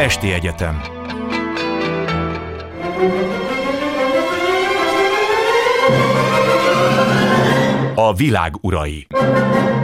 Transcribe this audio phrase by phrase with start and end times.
[0.00, 0.80] Esti Egyetem
[7.94, 9.06] A világ urai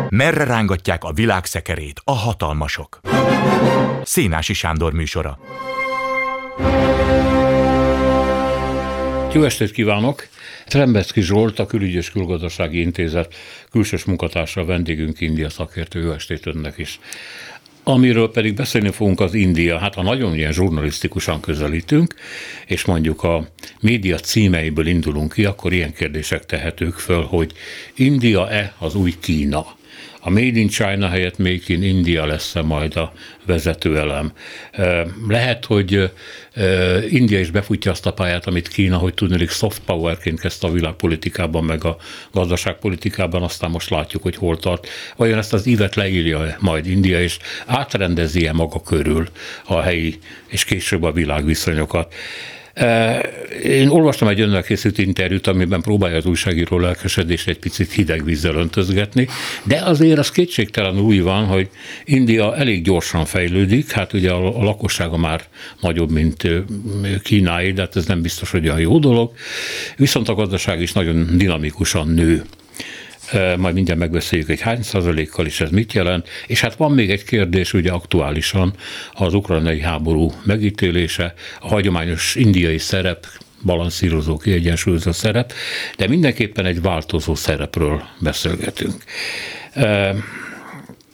[0.08, 3.00] Merre rángatják a világ szekerét a hatalmasok?
[4.02, 5.38] Szénási Sándor műsora
[9.32, 10.28] Jó estét kívánok!
[10.66, 13.34] Trembeszki Zsolt, a Külügyes Külgazdasági Intézet
[13.70, 16.02] külsős munkatársa, vendégünk India szakértő.
[16.02, 17.00] Jó estét önnek is!
[17.88, 22.14] Amiről pedig beszélni fogunk az India, hát ha nagyon ilyen zsurnalisztikusan közelítünk,
[22.66, 23.48] és mondjuk a
[23.80, 27.52] média címeiből indulunk ki, akkor ilyen kérdések tehetők föl, hogy
[27.94, 29.66] India-e az új Kína?
[30.26, 33.12] A Made in China helyett Make in India lesz-e majd a
[33.44, 34.32] vezetőelem.
[35.28, 36.10] Lehet, hogy
[37.08, 41.64] India is befutja azt a pályát, amit Kína, hogy tudnék soft powerként kezdte a világpolitikában,
[41.64, 41.96] meg a
[42.32, 44.88] gazdaságpolitikában, aztán most látjuk, hogy hol tart.
[45.16, 49.28] Vajon ezt az ívet leírja majd India, és átrendezi-e maga körül
[49.64, 52.14] a helyi és később a világviszonyokat.
[53.62, 58.54] Én olvastam egy önnel készült interjút, amiben próbálja az újságíró lelkesedést egy picit hideg vízzel
[58.54, 59.28] öntözgetni,
[59.64, 61.68] de azért az kétségtelen új van, hogy
[62.04, 65.44] India elég gyorsan fejlődik, hát ugye a, a lakossága már
[65.80, 66.48] nagyobb, mint
[67.22, 69.32] Kínáé, de hát ez nem biztos, hogy olyan jó dolog,
[69.96, 72.42] viszont a gazdaság is nagyon dinamikusan nő
[73.32, 77.24] majd mindjárt megbeszéljük, hogy hány százalékkal is ez mit jelent, és hát van még egy
[77.24, 78.74] kérdés, ugye aktuálisan
[79.12, 83.26] az ukrajnai háború megítélése, a hagyományos indiai szerep,
[83.62, 85.52] balanszírozó, kiegyensúlyozó szerep,
[85.96, 89.04] de mindenképpen egy változó szerepről beszélgetünk.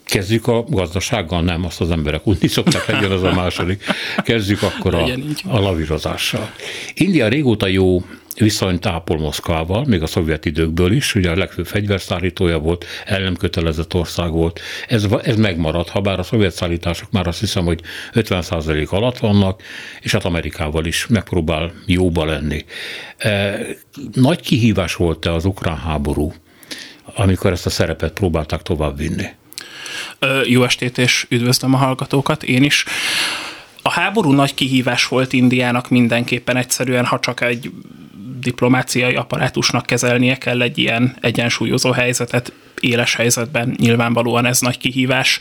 [0.05, 3.85] Kezdjük a gazdasággal, nem, azt az emberek úgy szokták, legyen az a második.
[4.17, 5.05] Kezdjük akkor a,
[5.45, 6.53] a lavírozással.
[6.95, 8.05] India régóta jó
[8.39, 14.31] viszonyt ápol Moszkvával, még a szovjet időkből is, ugye a legfőbb fegyverszállítója volt, ellenkötelezett ország
[14.31, 14.61] volt.
[14.89, 17.81] Ez, ez megmarad, ha bár a szovjet szállítások már azt hiszem, hogy
[18.13, 19.63] 50% alatt vannak,
[20.01, 22.65] és hát Amerikával is megpróbál jóba lenni.
[23.19, 23.59] E,
[24.13, 26.33] nagy kihívás volt-e az ukrán háború,
[27.15, 29.27] amikor ezt a szerepet próbálták továbbvinni?
[30.45, 32.85] Jó estét, és üdvözlöm a hallgatókat, én is.
[33.83, 37.71] A háború nagy kihívás volt Indiának mindenképpen egyszerűen, ha csak egy
[38.43, 45.39] diplomáciai apparátusnak kezelnie kell egy ilyen egyensúlyozó helyzetet, éles helyzetben nyilvánvalóan ez nagy kihívás.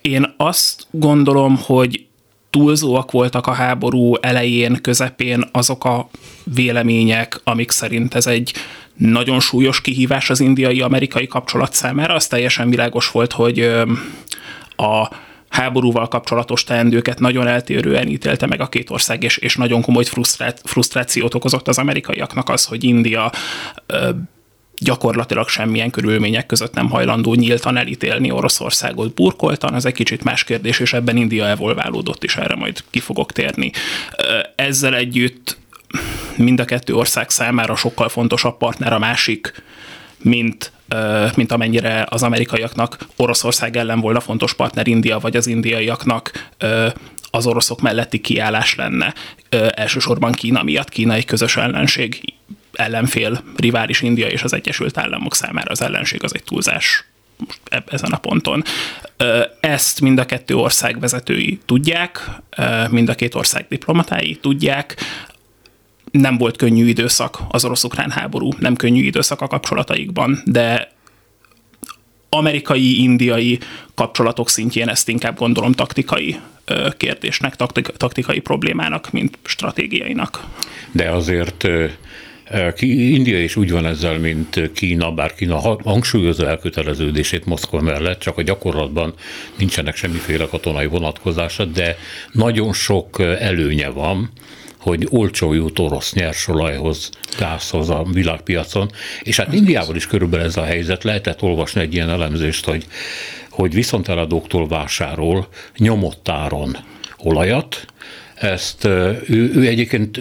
[0.00, 2.06] Én azt gondolom, hogy
[2.50, 6.08] túlzóak voltak a háború elején, közepén azok a
[6.44, 8.54] vélemények, amik szerint ez egy
[8.96, 12.14] nagyon súlyos kihívás az indiai-amerikai kapcsolat számára.
[12.14, 13.60] Az teljesen világos volt, hogy
[14.76, 15.10] a
[15.54, 20.04] háborúval kapcsolatos teendőket nagyon eltérően ítélte meg a két ország, és, és nagyon komoly
[20.64, 23.32] frusztrációt okozott az amerikaiaknak az, hogy India
[24.78, 30.80] gyakorlatilag semmilyen körülmények között nem hajlandó nyíltan elítélni Oroszországot burkoltan, ez egy kicsit más kérdés,
[30.80, 33.70] és ebben India evolválódott, és erre majd ki fogok térni.
[34.56, 35.58] Ezzel együtt
[36.36, 39.62] mind a kettő ország számára sokkal fontosabb partner a másik,
[40.22, 40.72] mint
[41.36, 46.50] mint amennyire az amerikaiaknak Oroszország ellen volna fontos partner India, vagy az indiaiaknak
[47.30, 49.14] az oroszok melletti kiállás lenne.
[49.70, 52.34] Elsősorban Kína miatt, Kína egy közös ellenség,
[52.72, 57.04] ellenfél, rivális India és az Egyesült Államok számára az ellenség az egy túlzás
[57.86, 58.62] ezen a ponton.
[59.60, 62.30] Ezt mind a kettő ország vezetői tudják,
[62.90, 64.96] mind a két ország diplomatái tudják,
[66.20, 70.92] nem volt könnyű időszak az orosz-ukrán háború, nem könnyű időszak a kapcsolataikban, de
[72.28, 73.58] amerikai-indiai
[73.94, 76.36] kapcsolatok szintjén ezt inkább gondolom taktikai
[76.96, 77.56] kérdésnek,
[77.96, 80.44] taktikai problémának, mint stratégiainak.
[80.92, 81.68] De azért
[82.80, 88.42] India is úgy van ezzel, mint Kína, bár Kína hangsúlyozza elköteleződését Moszkva mellett, csak a
[88.42, 89.14] gyakorlatban
[89.58, 91.96] nincsenek semmiféle katonai vonatkozása, de
[92.32, 94.30] nagyon sok előnye van
[94.84, 98.90] hogy olcsó jut orosz nyersolajhoz, gázhoz a világpiacon,
[99.22, 101.04] és hát Indiával is körülbelül ez a helyzet.
[101.04, 102.86] Lehetett olvasni egy ilyen elemzést, hogy,
[103.50, 106.76] hogy viszonteladóktól vásárol nyomott áron
[107.18, 107.86] olajat,
[108.34, 109.22] ezt ő,
[109.54, 110.20] ő egyébként,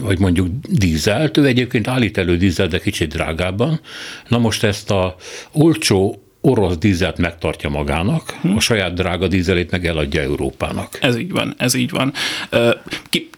[0.00, 3.80] vagy mondjuk dízelt, ő egyébként állít elő dízelt, de kicsit drágábban.
[4.28, 5.16] Na most ezt a
[5.52, 8.56] olcsó orosz dízelt megtartja magának, hm.
[8.56, 10.98] a saját drága dízelét meg eladja Európának.
[11.00, 12.12] Ez így van, ez így van.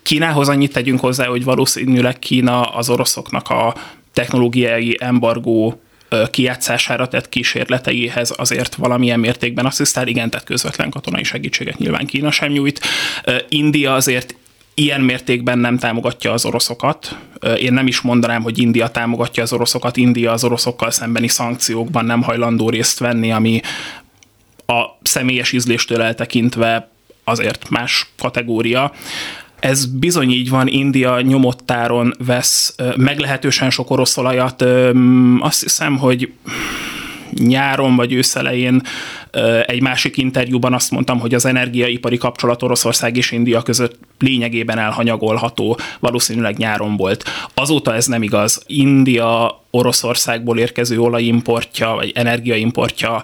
[0.02, 3.74] Kínához annyit tegyünk hozzá, hogy valószínűleg Kína az oroszoknak a
[4.12, 5.80] technológiai embargó
[6.30, 12.52] kijátszására tett kísérleteihez azért valamilyen mértékben asszisztál, igen, tehát közvetlen katonai segítséget nyilván Kína sem
[12.52, 12.80] nyújt.
[13.48, 14.34] India azért
[14.78, 17.18] ilyen mértékben nem támogatja az oroszokat.
[17.58, 19.96] Én nem is mondanám, hogy India támogatja az oroszokat.
[19.96, 23.60] India az oroszokkal szembeni szankciókban nem hajlandó részt venni, ami
[24.66, 26.90] a személyes ízléstől eltekintve
[27.24, 28.92] azért más kategória.
[29.60, 34.64] Ez bizony így van, India nyomottáron vesz meglehetősen sok orosz olajat.
[35.40, 36.32] Azt hiszem, hogy
[37.38, 38.82] nyáron vagy őszelején
[39.66, 45.78] egy másik interjúban azt mondtam, hogy az energiaipari kapcsolat Oroszország és India között lényegében elhanyagolható,
[46.00, 47.24] valószínűleg nyáron volt.
[47.54, 48.62] Azóta ez nem igaz.
[48.66, 53.22] India Oroszországból érkező olajimportja, vagy energiaimportja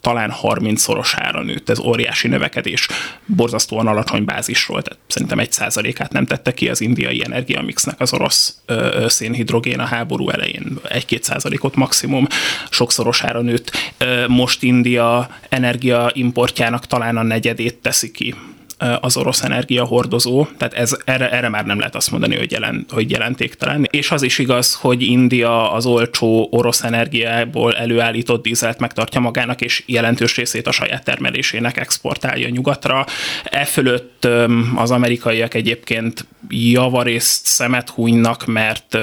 [0.00, 2.88] talán 30-szorosára nőtt, ez óriási növekedés,
[3.26, 8.54] borzasztóan alacsony bázisról, tehát szerintem egy százalékát nem tette ki az indiai energiamixnek az orosz
[8.66, 12.26] ö, szénhidrogén a háború elején, egy-két százalékot maximum,
[12.70, 13.72] sokszorosára nőtt.
[14.26, 18.34] Most India energiaimportjának talán a negyedét teszi ki
[19.00, 23.10] az orosz energiahordozó, tehát ez, erre, erre már nem lehet azt mondani, hogy, jelent, hogy
[23.10, 23.88] jelentéktelen.
[23.90, 29.82] És az is igaz, hogy India az olcsó orosz energiából előállított dízelt megtartja magának, és
[29.86, 33.06] jelentős részét a saját termelésének exportálja nyugatra.
[33.44, 34.28] E fölött
[34.76, 38.98] az amerikaiak egyébként javarészt szemet húnynak, mert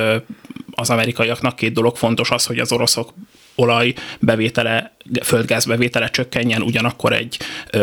[0.72, 3.14] az amerikaiaknak két dolog fontos az, hogy az oroszok
[3.58, 7.38] olaj bevétele, földgáz bevétele csökkenjen, ugyanakkor egy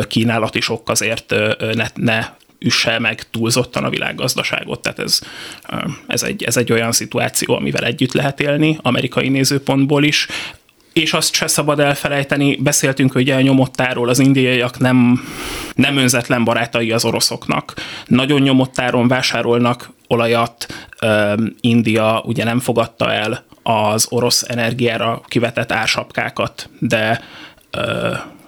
[0.08, 1.34] kínálati sok azért
[1.74, 4.82] ne, ne üsse meg túlzottan a világgazdaságot.
[4.82, 5.20] Tehát ez,
[6.06, 10.28] ez, egy, ez egy olyan szituáció, amivel együtt lehet élni, amerikai nézőpontból is.
[10.92, 15.24] És azt se szabad elfelejteni, beszéltünk hogy a nyomottáról, az indiaiak nem,
[15.74, 17.74] nem önzetlen barátai az oroszoknak.
[18.06, 20.66] Nagyon nyomottáron vásárolnak olajat,
[21.60, 27.20] India ugye nem fogadta el az orosz energiára kivetett ársapkákat, de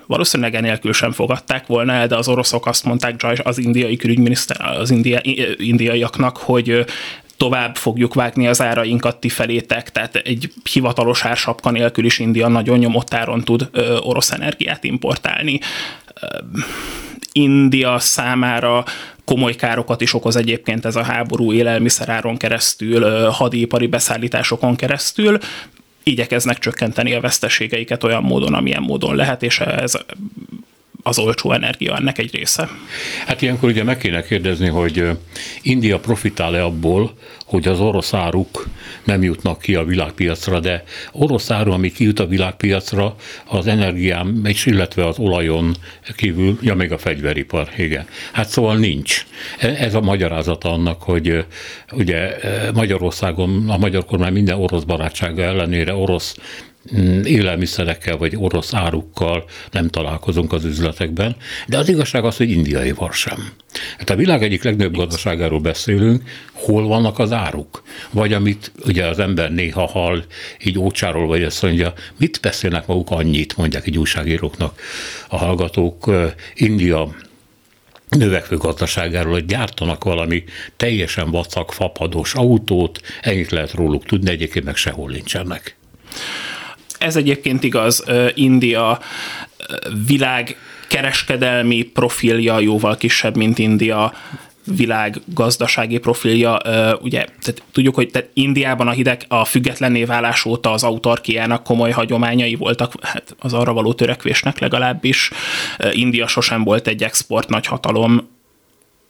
[0.07, 4.91] valószínűleg enélkül sem fogadták volna el, de az oroszok azt mondták az indiai külügyminiszter, az
[4.91, 5.21] india,
[5.57, 6.85] indiaiaknak, hogy
[7.37, 12.79] tovább fogjuk vágni az árainkat ti felétek, tehát egy hivatalos ársapka nélkül is India nagyon
[12.79, 15.61] nyomott áron tud ö, orosz energiát importálni.
[17.37, 18.85] India számára
[19.25, 25.39] komoly károkat is okoz egyébként ez a háború élelmiszeráron keresztül, hadipari beszállításokon keresztül,
[26.03, 29.95] igyekeznek csökkenteni a veszteségeiket olyan módon, amilyen módon lehet, és ez
[31.03, 32.69] az olcsó energia ennek egy része.
[33.27, 35.09] Hát ilyenkor ugye meg kéne kérdezni, hogy
[35.63, 37.15] India profitál-e abból,
[37.47, 38.67] hogy az orosz áruk
[39.05, 43.15] nem jutnak ki a világpiacra, de orosz áru, ami kijut a világpiacra,
[43.45, 45.75] az energiám, és illetve az olajon
[46.17, 48.07] kívül, ja még a fegyveripar, igen.
[48.33, 49.27] Hát szóval nincs.
[49.59, 51.45] E, ez a magyarázata annak, hogy
[51.93, 52.37] ugye
[52.75, 56.37] Magyarországon a magyar kormány minden orosz barátsága ellenére orosz
[57.25, 61.37] élelmiszerekkel vagy orosz árukkal nem találkozunk az üzletekben,
[61.67, 63.49] de az igazság az, hogy indiaival sem.
[63.99, 66.23] Hát a világ egyik legnagyobb gazdaságáról beszélünk,
[66.53, 67.83] hol vannak az áruk?
[68.11, 70.25] Vagy amit ugye az ember néha hall,
[70.65, 74.81] így ócsáról, vagy azt mondja, mit beszélnek maguk annyit, mondják egy újságíróknak
[75.29, 76.11] a hallgatók,
[76.55, 77.15] India
[78.09, 80.45] növekvő gazdaságáról, hogy gyártanak valami
[80.77, 85.77] teljesen vacak, fapados autót, ennyit lehet róluk tudni, egyébként meg sehol nincsenek.
[86.99, 88.05] Ez egyébként igaz,
[88.35, 89.01] India
[90.07, 90.57] világ
[90.89, 94.13] kereskedelmi profilja jóval kisebb, mint India
[94.77, 96.61] világ gazdasági profilja.
[97.01, 101.91] Ugye tehát tudjuk, hogy tehát Indiában a hideg a függetlenné válás óta az autarkiának komoly
[101.91, 105.31] hagyományai voltak, hát az arra való törekvésnek legalábbis.
[105.93, 108.29] India sosem volt egy export nagy hatalom,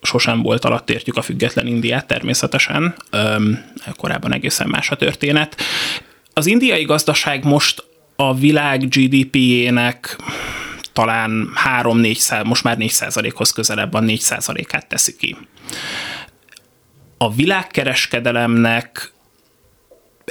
[0.02, 2.94] sosem volt alatt értjük a független Indiát természetesen,
[3.96, 5.56] korábban egészen más a történet,
[6.38, 7.84] az indiai gazdaság most
[8.16, 10.16] a világ GDP-jének
[10.92, 11.48] talán
[11.82, 14.22] 3-4 most már 4 hoz közelebb van 4
[14.70, 15.36] át teszi ki.
[17.18, 19.12] A világkereskedelemnek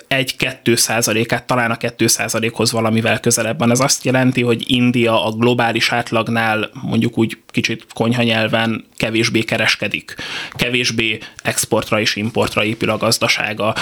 [0.07, 3.61] egy-kettő százalékát, talán a kettő százalékhoz valamivel közelebb.
[3.61, 10.15] Ez azt jelenti, hogy India a globális átlagnál mondjuk úgy kicsit konyha nyelven kevésbé kereskedik,
[10.51, 13.75] kevésbé exportra és importra épül a gazdasága.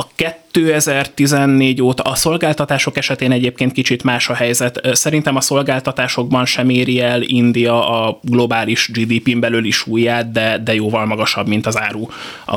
[0.00, 4.80] A 2014 óta a szolgáltatások esetén egyébként kicsit más a helyzet.
[4.92, 10.74] Szerintem a szolgáltatásokban sem éri el India a globális GDP-n belül is súlyát, de, de
[10.74, 12.06] jóval magasabb, mint az áru,
[12.46, 12.56] a,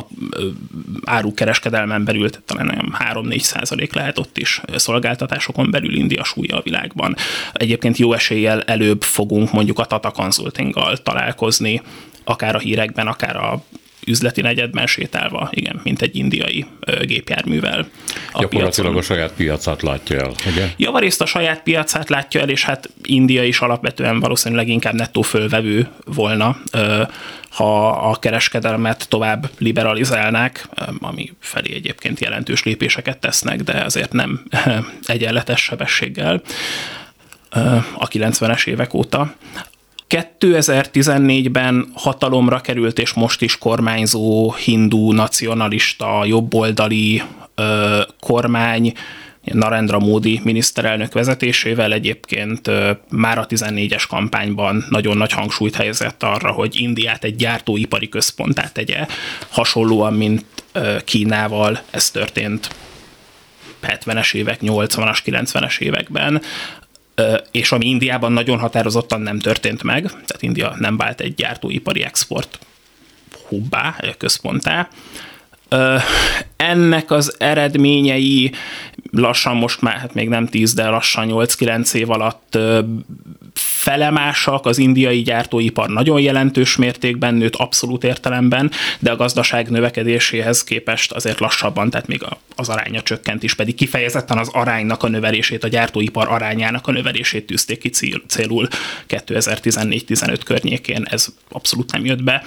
[1.06, 6.58] áru kereskedelmen belül, tehát talán olyan 3-4 százalék lehet ott is szolgáltatásokon belül India súlya
[6.58, 7.16] a világban.
[7.54, 11.82] Egyébként jó eséllyel előbb fogunk mondjuk a Tata Consultinggal találkozni,
[12.24, 13.64] akár a hírekben, akár a
[14.06, 16.66] üzleti negyedben sétálva, igen, mint egy indiai
[17.02, 17.88] gépjárművel.
[18.32, 18.96] A Gyakorlatilag piacon.
[18.96, 20.68] a saját piacát látja el, ugye?
[20.78, 25.88] Javarészt a saját piacát látja el, és hát India is alapvetően valószínűleg inkább nettó fölvevő
[26.06, 26.58] volna,
[27.50, 30.68] ha a kereskedelmet tovább liberalizálnák,
[31.00, 34.44] ami felé egyébként jelentős lépéseket tesznek, de azért nem
[35.06, 36.42] egyenletes sebességgel
[37.94, 39.36] a 90-es évek óta
[40.12, 47.22] 2014-ben hatalomra került, és most is kormányzó hindu, nacionalista, jobboldali
[47.56, 48.94] ö, kormány,
[49.44, 52.72] Narendra Modi miniszterelnök vezetésével egyébként
[53.10, 59.06] már a 14-es kampányban nagyon nagy hangsúlyt helyezett arra, hogy Indiát egy gyártóipari központtá tegye,
[59.50, 60.46] hasonlóan, mint
[61.06, 62.70] Kínával ez történt
[63.84, 66.42] 70-es évek, 80-as, 90-es években,
[67.52, 72.60] és ami Indiában nagyon határozottan nem történt meg, tehát India nem vált egy gyártóipari export
[73.48, 74.90] hubbá, központtá.
[76.56, 78.52] Ennek az eredményei
[79.12, 82.58] lassan most már, hát még nem 10, de lassan 8-9 év alatt
[83.54, 91.12] felemásak, az indiai gyártóipar nagyon jelentős mértékben nőtt abszolút értelemben, de a gazdaság növekedéséhez képest
[91.12, 95.68] azért lassabban, tehát még az aránya csökkent is, pedig kifejezetten az aránynak a növelését, a
[95.68, 97.90] gyártóipar arányának a növelését tűzték ki
[98.28, 98.68] célul
[99.08, 102.44] 2014-15 környékén, ez abszolút nem jött be.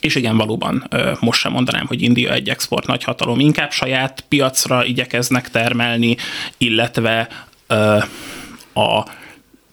[0.00, 0.88] És igen, valóban
[1.20, 6.16] most sem mondanám, hogy India egy export nagyhatalom, inkább saját piacra igyekeznek termelni,
[6.58, 7.28] illetve
[8.74, 9.04] a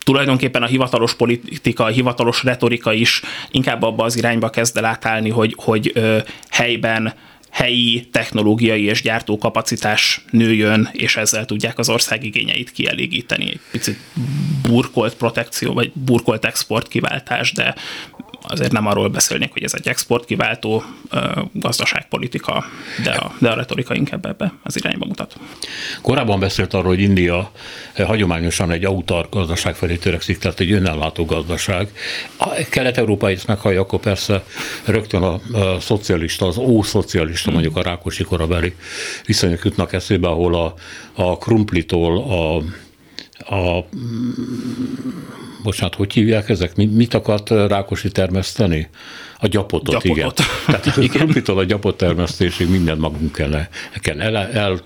[0.09, 5.29] tulajdonképpen a hivatalos politika, a hivatalos retorika is inkább abba az irányba kezd el átállni,
[5.29, 5.93] hogy, hogy
[6.49, 7.13] helyben
[7.49, 13.45] helyi technológiai és gyártókapacitás nőjön, és ezzel tudják az ország igényeit kielégíteni.
[13.45, 13.97] Egy picit
[14.61, 17.75] burkolt protekció, vagy burkolt export kiváltás, de
[18.41, 20.83] azért nem arról beszélnék, hogy ez egy exportkiváltó
[21.51, 22.65] gazdaságpolitika,
[23.03, 25.35] de a, de a retorika inkább ebbe az irányba mutat.
[26.01, 27.51] Korábban beszélt arról, hogy India
[27.95, 31.89] hagyományosan egy autar gazdaság felé törekszik, tehát egy önellátó gazdaság.
[32.37, 34.43] A kelet-európai ezt meghallja, akkor persze
[34.85, 38.73] rögtön a, a szocialista, az ószocialista, mondjuk a Rákosi korabeli
[39.25, 40.73] viszonyok jutnak eszébe, ahol a,
[41.13, 42.63] a krumplitól a
[43.39, 43.85] a,
[45.63, 46.75] bocsánat, hogy hívják ezek?
[46.75, 48.89] Mit akart Rákosi termeszteni?
[49.39, 50.39] A gyapotot, gyapotot.
[50.39, 50.81] igen.
[50.81, 54.81] Tehát a krumplitól a gyapot termesztésig mindent magunk kell, kell el, el,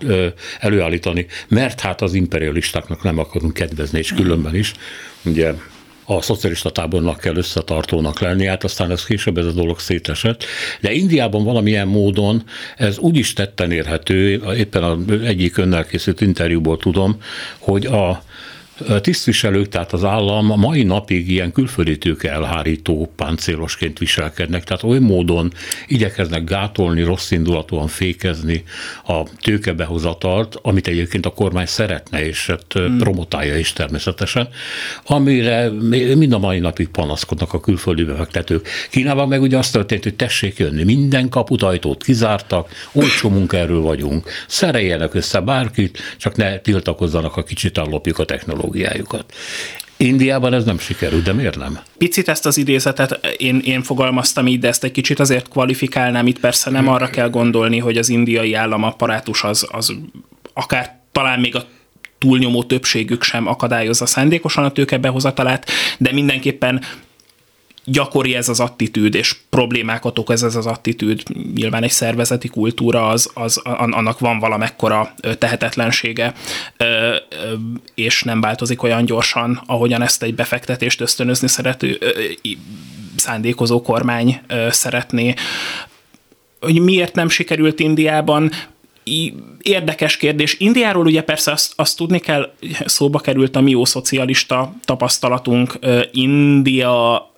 [0.60, 4.74] előállítani, mert hát az imperialistáknak nem akarunk kedvezni, és különben is,
[5.25, 5.53] ugye
[6.05, 10.43] a szocialista tábornak kell összetartónak lenni, hát aztán ez később ez a dolog szétesett.
[10.81, 12.43] De Indiában valamilyen módon
[12.77, 17.17] ez úgy is tetten érhető, éppen az egyik önnel készült interjúból tudom,
[17.60, 18.24] hogy a
[19.01, 25.00] tisztviselők, tehát az állam a mai napig ilyen külföldi tőke elhárító páncélosként viselkednek, tehát oly
[25.00, 25.53] módon
[25.88, 28.63] igyekeznek gátolni, rossz indulatúan fékezni
[29.06, 32.98] a tőkebehozatalt, amit egyébként a kormány szeretne, és hát hmm.
[32.98, 34.50] promotálja is természetesen,
[35.06, 35.70] amire
[36.15, 38.68] mind a mai napig panaszkodnak a külföldi befektetők.
[38.89, 45.13] Kínában meg ugye azt történt, hogy tessék jönni, minden kaputajtót kizártak, olcsó munkaerő vagyunk, szereljenek
[45.13, 49.34] össze bárkit, csak ne tiltakozzanak, ha kicsit ellopjuk a technológiát technológiájukat.
[49.98, 51.79] Indiában ez nem sikerült, de miért nem?
[51.98, 56.39] Picit ezt az idézetet én, én fogalmaztam így, de ezt egy kicsit azért kvalifikálnám, itt
[56.39, 59.93] persze nem arra kell gondolni, hogy az indiai államaparátus az, az
[60.53, 61.65] akár talán még a
[62.17, 66.82] túlnyomó többségük sem akadályozza szándékosan a tőke behozatalát, de mindenképpen
[67.86, 71.24] gyakori ez az attitűd, és problémákat okoz ez az attitűd.
[71.56, 76.34] Nyilván egy szervezeti kultúra, az, az, annak van valamekkora tehetetlensége,
[77.96, 82.00] és nem változik olyan gyorsan, ahogyan ezt egy befektetést ösztönözni szerető,
[83.16, 85.34] szándékozó kormány szeretné.
[86.60, 88.52] Hogy miért nem sikerült Indiában,
[89.62, 90.60] érdekes kérdés.
[90.60, 92.54] Indiáról ugye persze azt, azt tudni kell,
[92.86, 95.80] szóba került a mi jó szocialista tapasztalatunk.
[96.12, 97.33] India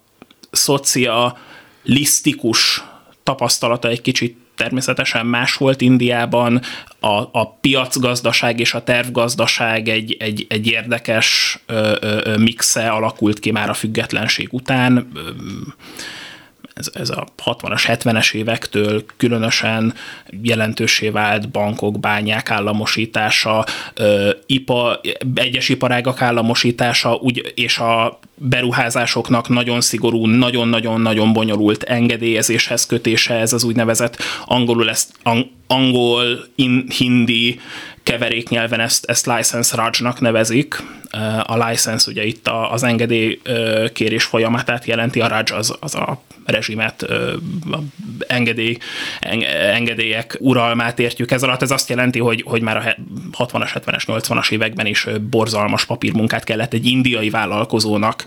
[0.55, 2.83] szocialisztikus
[3.23, 6.61] tapasztalata egy kicsit természetesen más volt Indiában,
[6.99, 13.51] a, a piacgazdaság és a tervgazdaság egy, egy, egy érdekes ö, ö, mixe alakult ki
[13.51, 15.11] már a függetlenség után.
[15.15, 15.19] Ö,
[16.75, 19.93] ez, ez a 60-as, 70-es évektől különösen
[20.41, 23.65] jelentősé vált bankok, bányák államosítása,
[24.45, 25.01] ipa,
[25.33, 33.63] egyes iparágak államosítása úgy, és a beruházásoknak nagyon szigorú, nagyon-nagyon-nagyon bonyolult engedélyezéshez kötése, ez az
[33.63, 35.13] úgynevezett angolul ezt,
[35.67, 37.59] angol, in, hindi
[38.05, 40.83] keveréknyelven ezt, ezt license rajnak nevezik.
[41.43, 43.41] A license ugye itt az engedély
[43.93, 47.05] kérés folyamatát jelenti, a raj az, az a rezsimet,
[48.27, 48.77] engedély,
[49.71, 51.61] engedélyek uralmát értjük ez alatt.
[51.61, 52.95] Ez azt jelenti, hogy, hogy már a
[53.43, 58.23] 60-as, 70-es, 80-as években is borzalmas papírmunkát kellett egy indiai vállalkozónak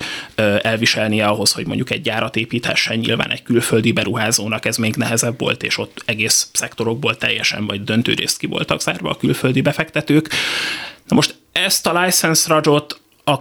[0.62, 2.98] elviselnie ahhoz, hogy mondjuk egy gyárat építhessen.
[2.98, 8.14] Nyilván egy külföldi beruházónak ez még nehezebb volt, és ott egész szektorokból teljesen vagy döntő
[8.14, 10.28] részt ki voltak zárva a külföldi befektetők.
[11.08, 13.34] Na most ezt a license rajot a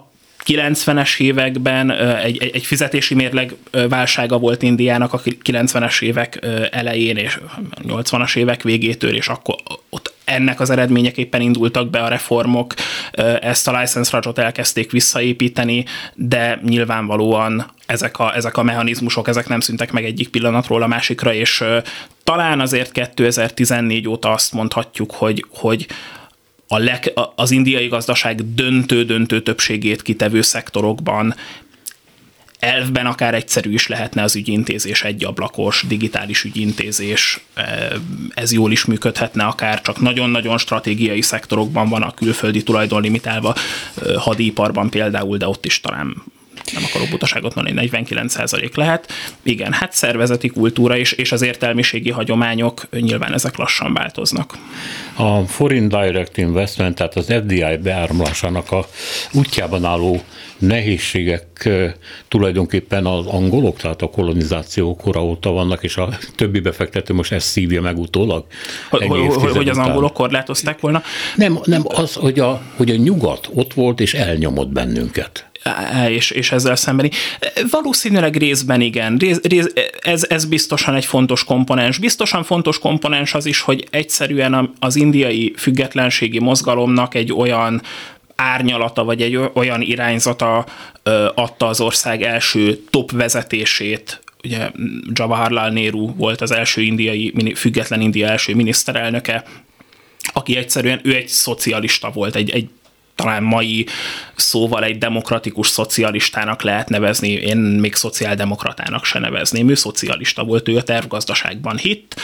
[0.46, 3.55] 90-es években egy, egy, egy fizetési mérleg
[3.89, 6.39] válsága volt Indiának a 90-es évek
[6.72, 7.39] elején és
[7.84, 9.55] 80-as évek végétől, és akkor
[9.89, 12.74] ott ennek az eredményeképpen indultak be a reformok,
[13.41, 19.60] ezt a license rajot elkezdték visszaépíteni, de nyilvánvalóan ezek a, ezek a mechanizmusok, ezek nem
[19.60, 21.63] szüntek meg egyik pillanatról a másikra, és
[22.24, 25.88] talán azért 2014 óta azt mondhatjuk, hogy, hogy
[26.67, 31.36] a leg, az indiai gazdaság döntő-döntő többségét kitevő szektorokban
[32.59, 37.39] elvben akár egyszerű is lehetne az ügyintézés, egy ablakos, digitális ügyintézés,
[38.33, 43.55] ez jól is működhetne, akár csak nagyon-nagyon stratégiai szektorokban van a külföldi tulajdon limitálva,
[44.17, 46.24] hadiparban például, de ott is talán
[46.73, 49.11] nem akarok butaságot mondani, 49% lehet.
[49.43, 54.57] Igen, hát szervezeti kultúra is, és az értelmiségi hagyományok nyilván ezek lassan változnak.
[55.15, 58.87] A Foreign Direct Investment, tehát az FDI beáramlásának a
[59.33, 60.21] útjában álló
[60.57, 61.69] nehézségek
[62.27, 67.47] tulajdonképpen az angolok, tehát a kolonizáció kora óta vannak, és a többi befektető most ezt
[67.47, 68.45] szívja meg utólag.
[68.89, 69.07] Hogy,
[69.39, 71.01] hogy az angolok korlátozták volna?
[71.35, 75.47] Nem, nem az, hogy a, hogy a nyugat ott volt és elnyomott bennünket
[76.09, 77.09] és, és ezzel szembeni.
[77.69, 79.67] Valószínűleg részben igen, rész, rész,
[80.01, 81.97] ez, ez biztosan egy fontos komponens.
[81.97, 87.81] Biztosan fontos komponens az is, hogy egyszerűen az indiai függetlenségi mozgalomnak egy olyan
[88.36, 90.65] árnyalata, vagy egy olyan irányzata
[91.36, 94.71] adta az ország első top vezetését ugye
[95.13, 99.43] Jawaharlal Nehru volt az első indiai, független India első miniszterelnöke,
[100.33, 102.69] aki egyszerűen, ő egy szocialista volt, egy, egy
[103.17, 103.86] talán mai
[104.36, 110.77] szóval egy demokratikus szocialistának lehet nevezni, én még szociáldemokratának se nevezném, ő szocialista volt, ő
[110.77, 112.15] a tervgazdaságban hitt.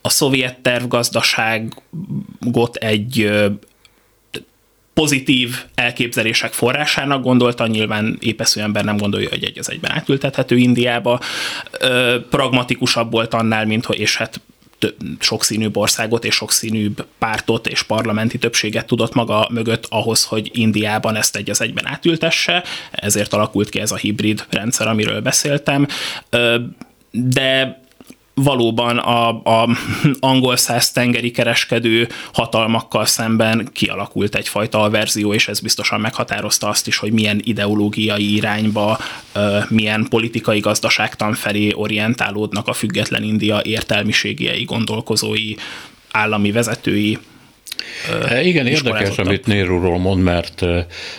[0.00, 3.30] A szovjet tervgazdaságot egy
[4.94, 11.20] pozitív elképzelések forrásának gondolta, nyilván épesző ember nem gondolja, hogy egy az egyben átültethető Indiába.
[12.30, 14.40] Pragmatikusabb volt annál, mint hogy, és hát
[15.18, 21.36] sokszínűbb országot és sokszínűbb pártot és parlamenti többséget tudott maga mögött ahhoz, hogy Indiában ezt
[21.36, 25.86] egy az egyben átültesse, ezért alakult ki ez a hibrid rendszer, amiről beszéltem.
[27.10, 27.80] De
[28.42, 29.68] valóban a, a
[30.20, 36.96] angol száz tengeri kereskedő hatalmakkal szemben kialakult egyfajta verzió, és ez biztosan meghatározta azt is,
[36.96, 38.98] hogy milyen ideológiai irányba,
[39.68, 45.54] milyen politikai gazdaságtan felé orientálódnak a független India értelmiségiei, gondolkozói,
[46.10, 47.18] állami vezetői,
[48.28, 50.64] E, igen, érdekes, amit Néruról mond, mert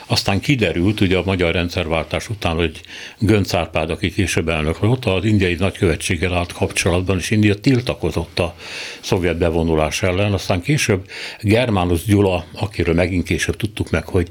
[0.06, 2.82] aztán kiderült, ugye a magyar rendszerváltás után, hogy
[3.20, 8.56] Gönc Árpád, aki később elnök volt, az indiai nagykövetséggel állt kapcsolatban, és India tiltakozott a
[9.00, 10.34] szovjet bevonulás ellen.
[10.34, 11.10] Aztán később
[11.42, 14.28] Germánus Gyula, akiről megint később tudtuk meg, hogy,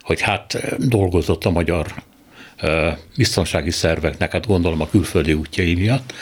[0.00, 1.86] hogy hát dolgozott a magyar
[3.16, 6.12] biztonsági szerveknek, hát gondolom a külföldi útjai miatt.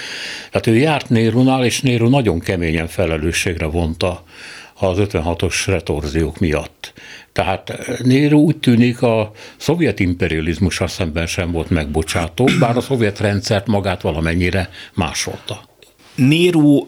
[0.50, 4.24] Tehát ő járt Nérunál, és Néru nagyon keményen felelősségre vonta
[4.82, 6.92] az 56-os retorziók miatt.
[7.32, 13.66] Tehát Nero úgy tűnik a szovjet imperializmussal szemben sem volt megbocsátó, bár a szovjet rendszert
[13.66, 15.60] magát valamennyire másolta.
[16.14, 16.86] Nero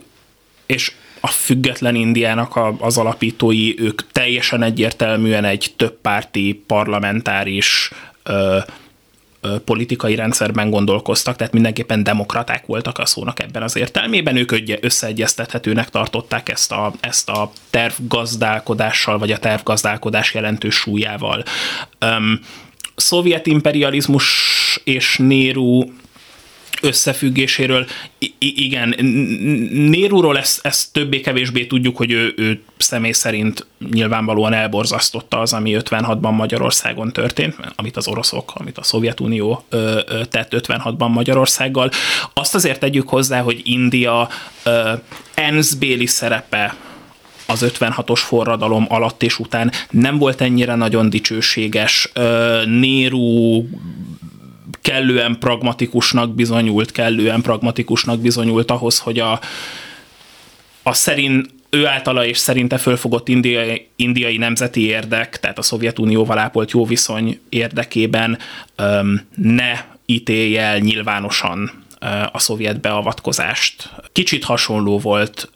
[0.66, 7.90] és a független Indiának az alapítói, ők teljesen egyértelműen egy többpárti parlamentáris
[8.22, 8.58] ö,
[9.64, 14.36] politikai rendszerben gondolkoztak, tehát mindenképpen demokraták voltak a szónak ebben az értelmében.
[14.36, 21.44] Ők összeegyeztethetőnek tartották ezt a, ezt a tervgazdálkodással, vagy a tervgazdálkodás jelentős súlyával.
[22.00, 22.40] Um,
[22.96, 24.26] szovjet imperializmus
[24.84, 25.92] és Nérú
[26.82, 27.86] összefüggéséről.
[28.18, 28.94] I- igen,
[29.72, 36.36] Néruról ezt, ezt többé-kevésbé tudjuk, hogy ő, ő személy szerint nyilvánvalóan elborzasztotta az, ami 56-ban
[36.36, 41.90] Magyarországon történt, amit az oroszok, amit a Szovjetunió ö, ö, tett 56-ban Magyarországgal.
[42.32, 44.28] Azt azért tegyük hozzá, hogy India
[44.62, 44.92] ö,
[45.34, 46.76] ENSZ béli szerepe
[47.46, 52.12] az 56-os forradalom alatt és után nem volt ennyire nagyon dicsőséges.
[52.64, 53.62] Néru
[54.80, 59.40] kellően pragmatikusnak bizonyult, kellően pragmatikusnak bizonyult ahhoz, hogy a,
[60.82, 66.70] a szerint ő általa és szerinte fölfogott indiai, indiai nemzeti érdek, tehát a Szovjetunióval ápolt
[66.70, 68.38] jó viszony érdekében
[68.76, 71.84] öm, ne ítélje el nyilvánosan
[72.32, 73.90] a szovjet beavatkozást.
[74.12, 75.50] Kicsit hasonló volt,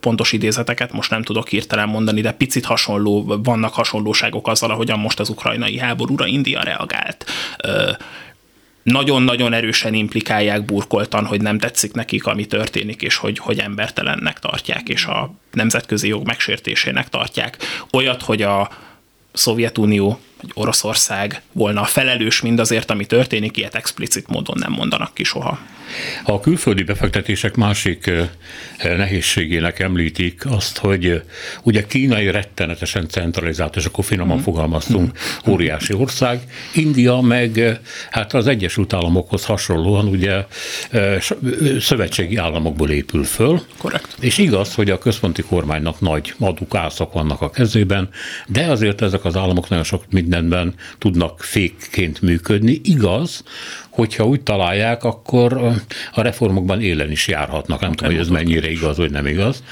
[0.00, 5.20] pontos idézeteket most nem tudok hirtelen mondani, de picit hasonló, vannak hasonlóságok azzal, ahogyan most
[5.20, 7.24] az ukrajnai háborúra India reagált
[8.82, 14.88] nagyon-nagyon erősen implikálják burkoltan, hogy nem tetszik nekik, ami történik, és hogy, hogy embertelennek tartják,
[14.88, 17.56] és a nemzetközi jog megsértésének tartják.
[17.92, 18.70] Olyat, hogy a
[19.32, 25.58] Szovjetunió hogy Oroszország volna felelős mindazért, ami történik, ilyet explicit módon nem mondanak ki soha.
[26.24, 28.10] A külföldi befektetések másik
[28.82, 31.22] nehézségének említik azt, hogy
[31.62, 34.40] ugye kínai rettenetesen centralizált, és akkor finoman mm.
[34.40, 35.52] fogalmaztunk, mm.
[35.52, 36.40] óriási ország,
[36.74, 40.44] India meg hát az Egyesült Államokhoz hasonlóan ugye
[41.80, 43.60] szövetségi államokból épül föl.
[43.78, 44.16] Korrekt.
[44.20, 48.08] És igaz, hogy a központi kormánynak nagy adukászak vannak a kezében,
[48.46, 52.80] de azért ezek az államok nagyon sok mindenben tudnak fékként működni.
[52.84, 53.44] Igaz,
[53.88, 55.52] hogyha úgy találják, akkor
[56.12, 57.80] a reformokban élen is járhatnak.
[57.80, 59.62] Nem tudom, hogy ez mennyire igaz, vagy nem igaz,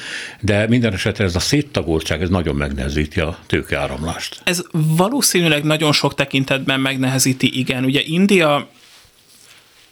[0.40, 4.40] de minden esetre ez a széttagoltság, ez nagyon megnehezíti a tőkeáramlást.
[4.44, 7.85] Ez valószínűleg nagyon sok tekintetben megnehezíti, igen.
[7.85, 8.68] Ugye India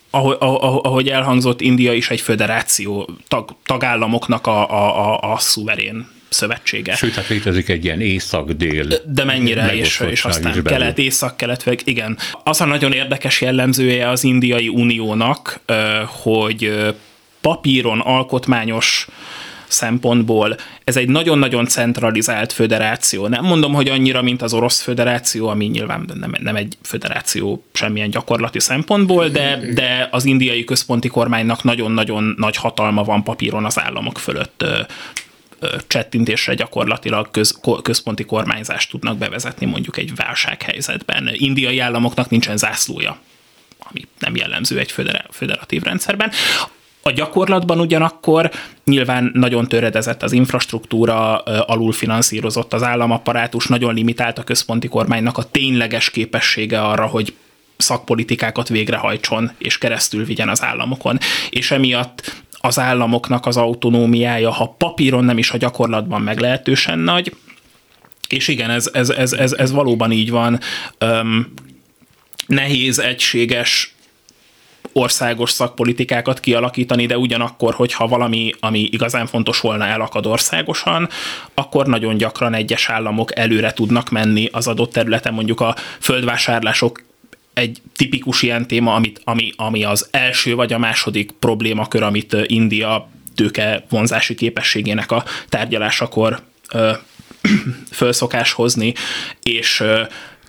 [0.09, 6.95] ahogy, ahogy elhangzott, India is egy föderáció, tag, tagállamoknak a, a, a, a szuverén szövetsége.
[6.95, 8.87] Sőt, hát létezik egy ilyen észak-dél.
[9.05, 12.17] De mennyire, és, és aztán kelet, észak-kelet, vagy igen.
[12.43, 15.59] Az a nagyon érdekes jellemzője az Indiai Uniónak,
[16.05, 16.93] hogy
[17.41, 19.07] papíron alkotmányos
[19.67, 23.27] szempontból ez egy nagyon-nagyon centralizált föderáció.
[23.27, 28.09] Nem mondom, hogy annyira, mint az orosz föderáció, ami nyilván nem, nem egy föderáció semmilyen
[28.09, 34.19] gyakorlati szempontból, de, de az indiai központi kormánynak nagyon-nagyon nagy hatalma van papíron az államok
[34.19, 34.65] fölött
[35.87, 41.29] csettintésre gyakorlatilag köz, központi kormányzást tudnak bevezetni mondjuk egy válsághelyzetben.
[41.31, 43.17] Indiai államoknak nincsen zászlója,
[43.77, 44.93] ami nem jellemző egy
[45.31, 46.31] föderatív rendszerben.
[47.01, 48.51] A gyakorlatban ugyanakkor
[48.85, 56.09] nyilván nagyon töredezett az infrastruktúra, alulfinanszírozott az államapparátus, nagyon limitált a központi kormánynak a tényleges
[56.09, 57.35] képessége arra, hogy
[57.77, 61.17] szakpolitikákat végrehajtson és keresztül vigyen az államokon.
[61.49, 67.35] És emiatt az államoknak az autonómiája, ha papíron nem is, a gyakorlatban meglehetősen nagy,
[68.29, 70.59] és igen, ez, ez, ez, ez, ez valóban így van.
[70.97, 71.53] Öm,
[72.47, 73.95] nehéz, egységes
[74.93, 81.09] országos szakpolitikákat kialakítani, de ugyanakkor, hogyha valami, ami igazán fontos volna, elakad országosan,
[81.53, 87.01] akkor nagyon gyakran egyes államok előre tudnak menni az adott területen, mondjuk a földvásárlások
[87.57, 93.09] egy tipikus ilyen téma, amit, ami, ami az első vagy a második problémakör, amit India
[93.35, 96.41] tőke vonzási képességének a tárgyalásakor
[96.71, 96.91] ö,
[97.91, 98.93] fölszokás hozni,
[99.43, 99.83] és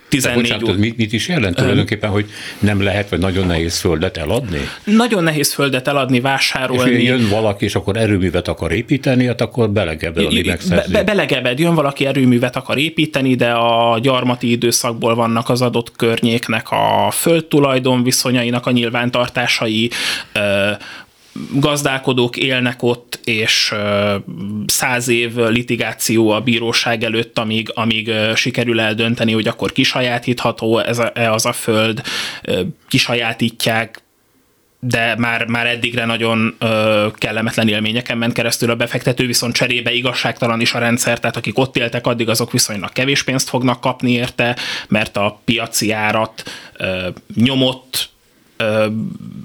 [0.09, 4.61] 14 bocsánat, mit, mit is jelent tulajdonképpen, hogy nem lehet, vagy nagyon nehéz földet eladni?
[4.85, 6.91] Nagyon nehéz földet eladni, vásárolni.
[6.91, 10.93] És jön valaki, és akkor erőművet akar építeni, hát akkor belegebed, ami megszerzi.
[10.93, 16.71] Be, belegebed, jön valaki erőművet akar építeni, de a gyarmati időszakból vannak az adott környéknek
[16.71, 19.91] a földtulajdon viszonyainak a nyilvántartásai,
[21.53, 23.75] gazdálkodók élnek ott, és
[24.67, 31.13] száz év litigáció a bíróság előtt, amíg, amíg sikerül eldönteni, hogy akkor kisajátítható ez a,
[31.15, 32.03] az a föld,
[32.89, 34.03] kisajátítják,
[34.81, 40.61] de már, már eddigre nagyon ö, kellemetlen élményeken ment keresztül a befektető, viszont cserébe igazságtalan
[40.61, 44.57] is a rendszer, tehát akik ott éltek, addig azok viszonylag kevés pénzt fognak kapni érte,
[44.89, 46.43] mert a piaci árat
[46.77, 48.11] ö, nyomott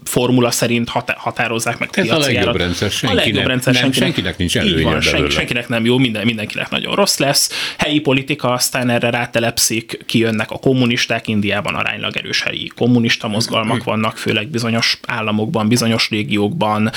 [0.04, 4.38] formula szerint határozzák meg Ez a legjobb rendszer, senkinek, a legjobb rendszer nem, senkinek, senkinek
[4.38, 7.73] nincs előnye van, senki, senkinek nem jó, minden, mindenkinek nagyon rossz lesz.
[7.78, 14.17] Helyi politika aztán erre rátelepszik, kijönnek a kommunisták, Indiában aránylag erős helyi kommunista mozgalmak vannak,
[14.17, 16.91] főleg bizonyos államokban, bizonyos régiókban,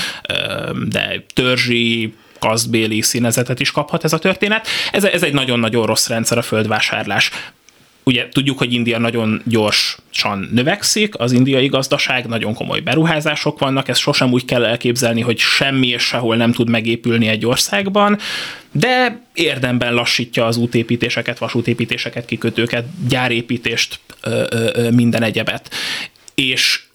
[0.87, 4.67] de törzsi kasztbéli színezetet is kaphat ez a történet.
[4.91, 7.31] Ez, ez egy nagyon-nagyon rossz rendszer a földvásárlás
[8.07, 13.99] ugye tudjuk, hogy India nagyon gyorsan növekszik, az indiai gazdaság, nagyon komoly beruházások vannak, ezt
[13.99, 18.17] sosem úgy kell elképzelni, hogy semmi és sehol nem tud megépülni egy országban,
[18.71, 23.99] de érdemben lassítja az útépítéseket, vasútépítéseket, kikötőket, gyárépítést,
[24.91, 25.73] minden egyebet.
[26.35, 26.86] És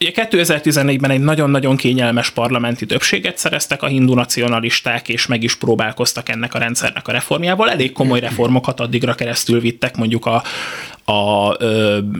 [0.00, 6.28] Ugye 2014-ben egy nagyon-nagyon kényelmes parlamenti többséget szereztek a hindu nacionalisták, és meg is próbálkoztak
[6.28, 7.70] ennek a rendszernek a reformjával.
[7.70, 10.42] Elég komoly reformokat addigra keresztül vittek, mondjuk a,
[11.08, 11.56] a,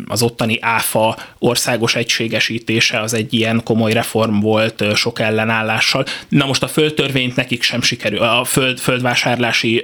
[0.06, 6.04] az ottani áfa országos egységesítése az egy ilyen komoly reform volt sok ellenállással.
[6.28, 9.82] Na most a földtörvényt nekik sem sikerült, a föld, földvásárlási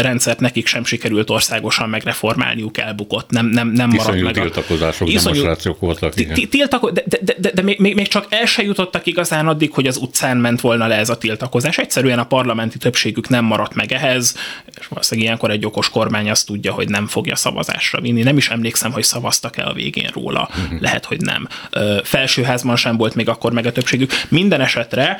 [0.00, 4.34] rendszert nekik sem sikerült országosan megreformálniuk, elbukott, nem, nem, nem maradt meg.
[4.34, 6.14] tiltakozások, Iszonyú, demonstrációk voltak.
[6.48, 9.96] Tiltako, de, de, de, de még, még csak el se jutottak igazán addig, hogy az
[9.96, 11.78] utcán ment volna le ez a tiltakozás.
[11.78, 14.36] Egyszerűen a parlamenti többségük nem maradt meg ehhez,
[14.80, 18.22] és valószínűleg ilyenkor egy okos kormány azt tudja, hogy nem fogja szavazásra vinni.
[18.22, 20.48] Nem is emlékszem, hogy szavaztak-e a végén róla.
[20.50, 20.80] Uh-huh.
[20.80, 21.48] Lehet, hogy nem.
[22.02, 24.12] Felsőházban sem volt még akkor meg a többségük.
[24.28, 25.18] Minden esetre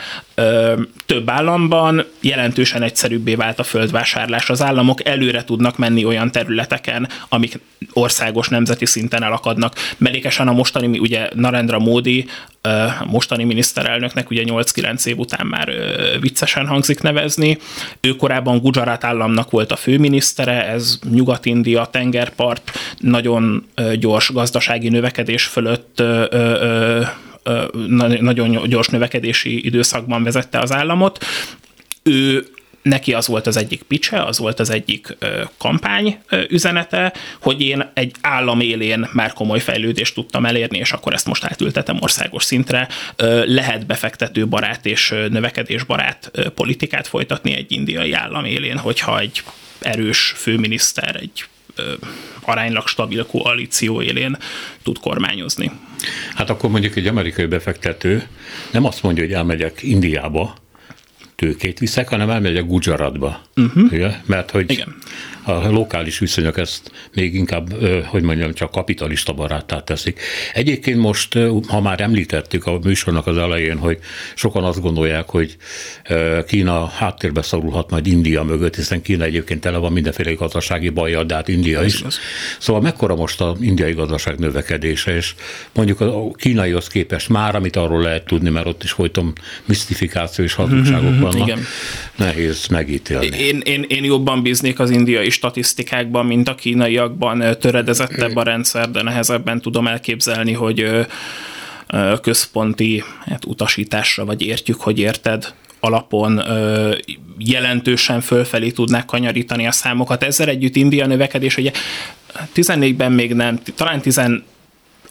[1.06, 4.50] több államban jelentősen egyszerűbbé vált a földvásárlás.
[4.50, 7.58] Az államok előre tudnak menni olyan területeken, amik
[7.92, 9.74] országos nemzeti szinten elakadnak.
[9.96, 12.26] Melékesen a mostani, ugye Narendra Módi,
[13.04, 15.70] mostani miniszterelnöknek ugye 8-9 év után már
[16.20, 17.58] viccesen hangzik nevezni.
[18.00, 22.70] Ő korábban Gujarat államnak volt a főminisztere, ez Nyugat-India, tengerpart,
[23.08, 23.66] nagyon
[23.98, 26.02] gyors gazdasági növekedés fölött
[28.20, 31.24] nagyon gyors növekedési időszakban vezette az államot.
[32.02, 32.46] Ő
[32.82, 35.16] neki az volt az egyik picse, az volt az egyik
[35.58, 36.18] kampány
[36.48, 41.44] üzenete, hogy én egy állam élén már komoly fejlődést tudtam elérni, és akkor ezt most
[41.44, 42.88] átültetem országos szintre.
[43.44, 49.42] Lehet befektető barát és növekedés barát ö, politikát folytatni egy indiai állam élén, hogyha egy
[49.80, 51.44] erős főminiszter, egy
[52.40, 54.36] aránylag stabil koalíció élén
[54.82, 55.70] tud kormányozni.
[56.34, 58.26] Hát akkor mondjuk egy amerikai befektető
[58.70, 60.54] nem azt mondja, hogy elmegyek Indiába,
[61.38, 63.42] tőkét viszek, hanem elmegyek Gujaratba.
[63.56, 63.92] Uh-huh.
[63.92, 64.10] Ugye?
[64.26, 64.94] Mert hogy Igen
[65.48, 70.20] a lokális viszonyok ezt még inkább, hogy mondjam, csak kapitalista baráttá teszik.
[70.54, 73.98] Egyébként most, ha már említettük a műsornak az elején, hogy
[74.34, 75.56] sokan azt gondolják, hogy
[76.46, 81.34] Kína háttérbe szorulhat majd India mögött, hiszen Kína egyébként tele van mindenféle gazdasági bajjal, de
[81.34, 82.04] hát India is.
[82.58, 85.34] Szóval mekkora most a indiai gazdaság növekedése, és
[85.72, 89.32] mondjuk a kínaihoz képest már, amit arról lehet tudni, mert ott is folyton
[89.64, 91.64] misztifikáció és hazugságok vannak, Igen.
[92.16, 93.26] nehéz megítélni.
[93.26, 99.02] Én, én, én jobban bíznék az indiai statisztikákban, mint a kínaiakban töredezettebb a rendszer, de
[99.02, 101.06] nehezebben tudom elképzelni, hogy
[102.22, 106.94] központi hát, utasításra, vagy értjük, hogy érted, alapon ö,
[107.38, 110.22] jelentősen fölfelé tudnák kanyarítani a számokat.
[110.22, 111.70] Ezzel együtt India növekedés, ugye
[112.54, 114.20] 14-ben még nem, talán 10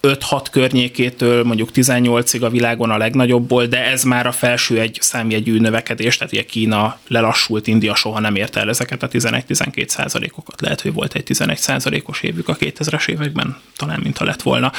[0.01, 5.59] 5-6 környékétől mondjuk 18-ig a világon a legnagyobbból, de ez már a felső egy számjegyű
[5.59, 10.61] növekedés, tehát ugye Kína lelassult, India soha nem érte el ezeket a 11-12 százalékokat.
[10.61, 14.71] Lehet, hogy volt egy 11 százalékos évük a 2000-es években, talán mintha lett volna.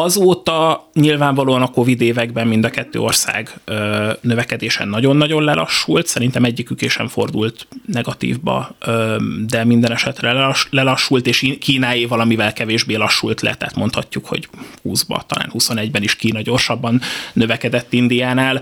[0.00, 6.80] Azóta nyilvánvalóan a Covid években mind a kettő ország ö, növekedésen nagyon-nagyon lelassult, szerintem egyikük
[6.88, 13.54] sem fordult negatívba, ö, de minden esetre lelass, lelassult, és Kínáé valamivel kevésbé lassult le,
[13.54, 14.48] tehát mondhatjuk, hogy
[14.84, 17.00] 20-ba, talán 21-ben is Kína gyorsabban
[17.32, 18.60] növekedett Indiánál.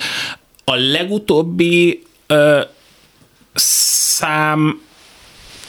[0.64, 2.60] A legutóbbi ö,
[3.54, 4.80] szám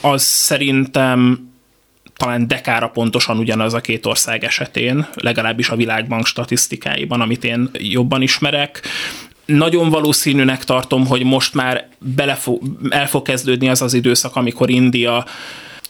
[0.02, 1.50] az szerintem
[2.18, 8.22] talán dekára pontosan ugyanaz a két ország esetén, legalábbis a világbank statisztikáiban, amit én jobban
[8.22, 8.82] ismerek.
[9.46, 15.26] Nagyon valószínűnek tartom, hogy most már belefo- el fog kezdődni az az időszak, amikor India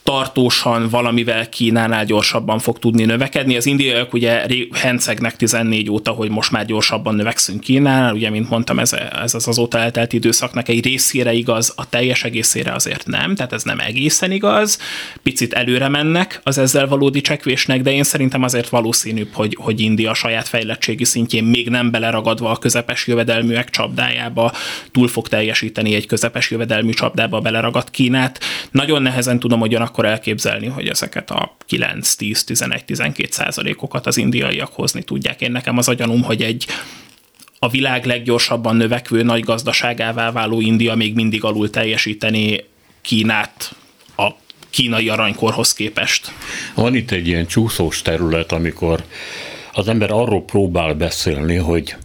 [0.07, 3.55] tartósan valamivel Kínánál gyorsabban fog tudni növekedni.
[3.55, 8.79] Az indiaiak ugye hencegnek 14 óta, hogy most már gyorsabban növekszünk Kínánál, ugye, mint mondtam,
[8.79, 8.93] ez,
[9.23, 13.63] ez az azóta eltelt időszaknak egy részére igaz, a teljes egészére azért nem, tehát ez
[13.63, 14.79] nem egészen igaz.
[15.23, 20.13] Picit előre mennek az ezzel valódi csekvésnek, de én szerintem azért valószínűbb, hogy, hogy India
[20.13, 24.51] saját fejlettségi szintjén még nem beleragadva a közepes jövedelműek csapdájába
[24.91, 28.39] túl fog teljesíteni egy közepes jövedelmű csapdába beleragadt Kínát.
[28.71, 34.17] Nagyon nehezen tudom, hogy akkor elképzelni, hogy ezeket a 9, 10, 11, 12 százalékokat az
[34.17, 35.41] indiaiak hozni tudják.
[35.41, 36.65] Én nekem az a gyanúm, hogy egy
[37.59, 42.63] a világ leggyorsabban növekvő nagy gazdaságává váló India még mindig alul teljesíteni
[43.01, 43.75] Kínát
[44.15, 44.29] a
[44.69, 46.31] kínai aranykorhoz képest.
[46.75, 49.03] Van itt egy ilyen csúszós terület, amikor
[49.71, 51.95] az ember arról próbál beszélni, hogy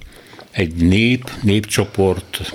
[0.51, 2.53] egy nép, népcsoport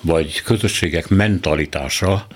[0.00, 2.26] vagy közösségek mentalitása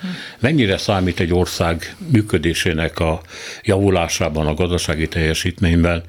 [0.40, 3.20] mennyire számít egy ország működésének a
[3.62, 6.02] javulásában, a gazdasági teljesítményben.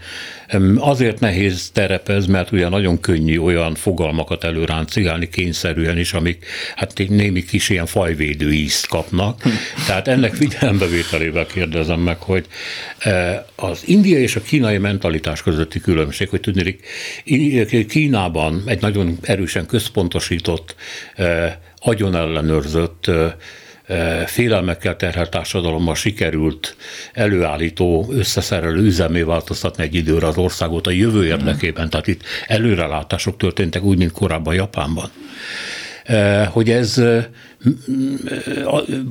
[0.77, 7.43] Azért nehéz terepez, mert ugye nagyon könnyű olyan fogalmakat előráncigálni kényszerűen is, amik hát némi
[7.43, 9.41] kis ilyen fajvédő ízt kapnak.
[9.87, 12.45] Tehát ennek figyelembevételével kérdezem meg, hogy
[12.99, 16.77] e, az india és a kínai mentalitás közötti különbség, hogy tudni,
[17.87, 20.75] Kínában egy nagyon erősen központosított,
[21.85, 23.35] e, agyonellenőrzött e,
[24.25, 26.75] félelmekkel terhelt társadalommal sikerült
[27.13, 31.89] előállító, összeszerelő üzemé változtatni egy időre az országot a jövő érdekében.
[31.89, 35.09] Tehát itt előrelátások történtek úgy, mint korábban Japánban.
[36.49, 37.01] Hogy ez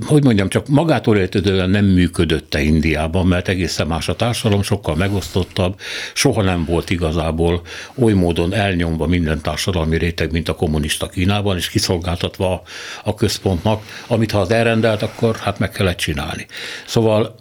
[0.06, 5.78] hogy mondjam, csak magától értetően nem működött Indiában, mert egészen más a társadalom, sokkal megosztottabb,
[6.14, 7.62] soha nem volt igazából
[7.94, 12.62] oly módon elnyomva minden társadalmi réteg, mint a kommunista Kínában, és kiszolgáltatva
[13.04, 16.46] a központnak, amit ha az elrendelt, akkor hát meg kellett csinálni.
[16.86, 17.34] Szóval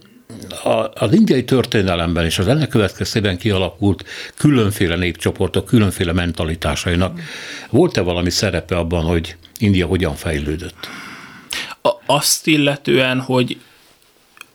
[0.93, 4.05] az indiai történelemben és az ennek következtében kialakult
[4.37, 7.19] különféle népcsoportok, különféle mentalitásainak
[7.69, 10.87] volt-e valami szerepe abban, hogy India hogyan fejlődött?
[11.81, 13.57] A, azt illetően, hogy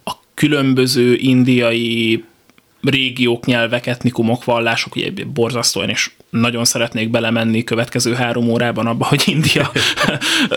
[0.04, 2.24] a különböző indiai
[2.82, 9.22] régiók, nyelvek, etnikumok, vallások, ugye borzasztóan, és nagyon szeretnék belemenni következő három órában abba, hogy
[9.26, 9.70] India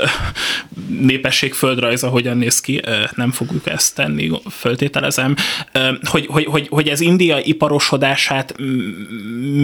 [1.12, 2.82] népesség földrajza hogyan néz ki,
[3.16, 5.36] nem fogjuk ezt tenni, föltételezem,
[6.04, 8.56] hogy, hogy, hogy, hogy ez India iparosodását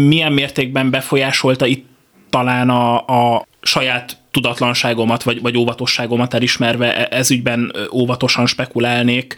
[0.08, 1.86] milyen mértékben befolyásolta itt
[2.30, 2.95] talán a,
[3.36, 9.36] a saját tudatlanságomat, vagy, vagy óvatosságomat elismerve e, ez ügyben óvatosan spekulálnék,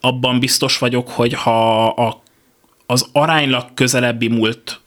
[0.00, 2.20] abban biztos vagyok, hogy ha a
[2.86, 4.80] az aránylag közelebbi múlt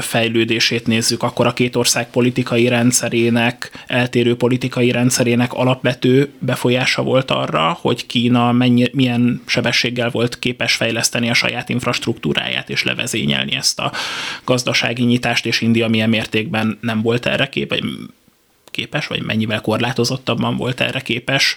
[0.00, 7.78] fejlődését nézzük, akkor a két ország politikai rendszerének, eltérő politikai rendszerének alapvető befolyása volt arra,
[7.80, 13.92] hogy Kína mennyi, milyen sebességgel volt képes fejleszteni a saját infrastruktúráját és levezényelni ezt a
[14.44, 17.80] gazdasági nyitást, és India milyen mértékben nem volt erre képes,
[18.78, 21.56] képes vagy mennyivel korlátozottabban volt erre képes.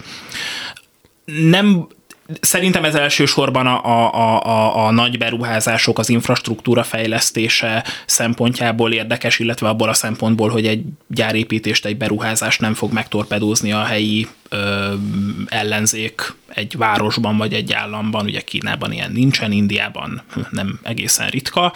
[1.25, 1.87] Nem
[2.39, 4.13] Szerintem ez elsősorban a, a,
[4.45, 10.83] a, a, nagy beruházások, az infrastruktúra fejlesztése szempontjából érdekes, illetve abból a szempontból, hogy egy
[11.07, 14.93] gyárépítést, egy beruházást nem fog megtorpedózni a helyi ö,
[15.47, 21.73] ellenzék egy városban vagy egy államban, ugye Kínában ilyen nincsen, Indiában nem egészen ritka.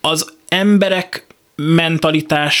[0.00, 2.58] Az emberek mentalitás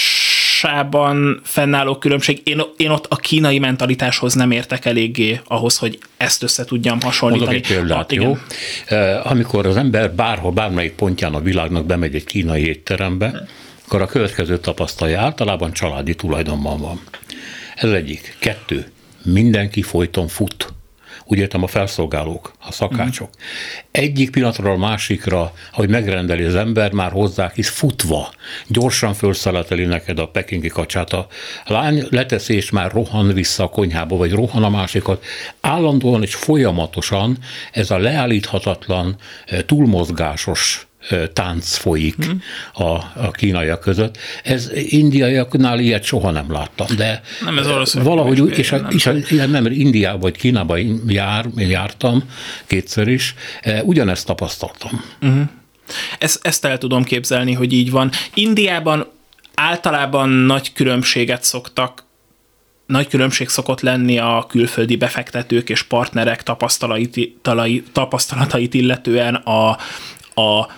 [0.62, 2.40] mentalitásában fennálló különbség.
[2.44, 7.50] Én, én ott a kínai mentalitáshoz nem értek eléggé ahhoz, hogy ezt össze tudjam hasonlítani.
[7.50, 8.36] Mondok egy példát, ah, jó?
[8.86, 13.46] Eh, amikor az ember bárhol, bármelyik pontján a világnak bemegy egy kínai étterembe,
[13.86, 17.00] akkor a következő tapasztalja általában családi tulajdonban van.
[17.74, 18.36] Ez egyik.
[18.38, 18.90] Kettő.
[19.22, 20.72] Mindenki folyton fut
[21.30, 23.28] úgy értem a felszolgálók, a szakácsok.
[23.28, 23.42] Uh-huh.
[23.90, 28.32] Egyik pillanatról a másikra, hogy megrendeli az ember, már hozzá is futva,
[28.66, 31.12] gyorsan felszeleteli neked a pekingi kacsát.
[31.12, 31.28] A
[31.64, 35.24] lány leteszi, és már rohan vissza a konyhába, vagy rohan a másikat.
[35.60, 37.38] Állandóan és folyamatosan
[37.72, 40.87] ez a leállíthatatlan, eh, túlmozgásos
[41.32, 42.42] tánc folyik hmm.
[42.72, 44.18] a, a kínaiak között.
[44.44, 49.12] Ez indiaiaknál ilyet soha nem láttam, de nem, ez valahogy úgy, és, a, és a,
[49.46, 52.22] nem, Indiában vagy Kínában jár, jártam
[52.66, 53.34] kétszer is,
[53.82, 55.04] ugyanezt tapasztaltam.
[55.20, 55.42] Uh-huh.
[56.18, 58.10] Ezt, ezt el tudom képzelni, hogy így van.
[58.34, 59.06] Indiában
[59.54, 62.06] általában nagy különbséget szoktak
[62.86, 67.36] nagy különbség szokott lenni a külföldi befektetők és partnerek tapasztalatait,
[67.92, 69.70] tapasztalatait illetően a,
[70.40, 70.68] a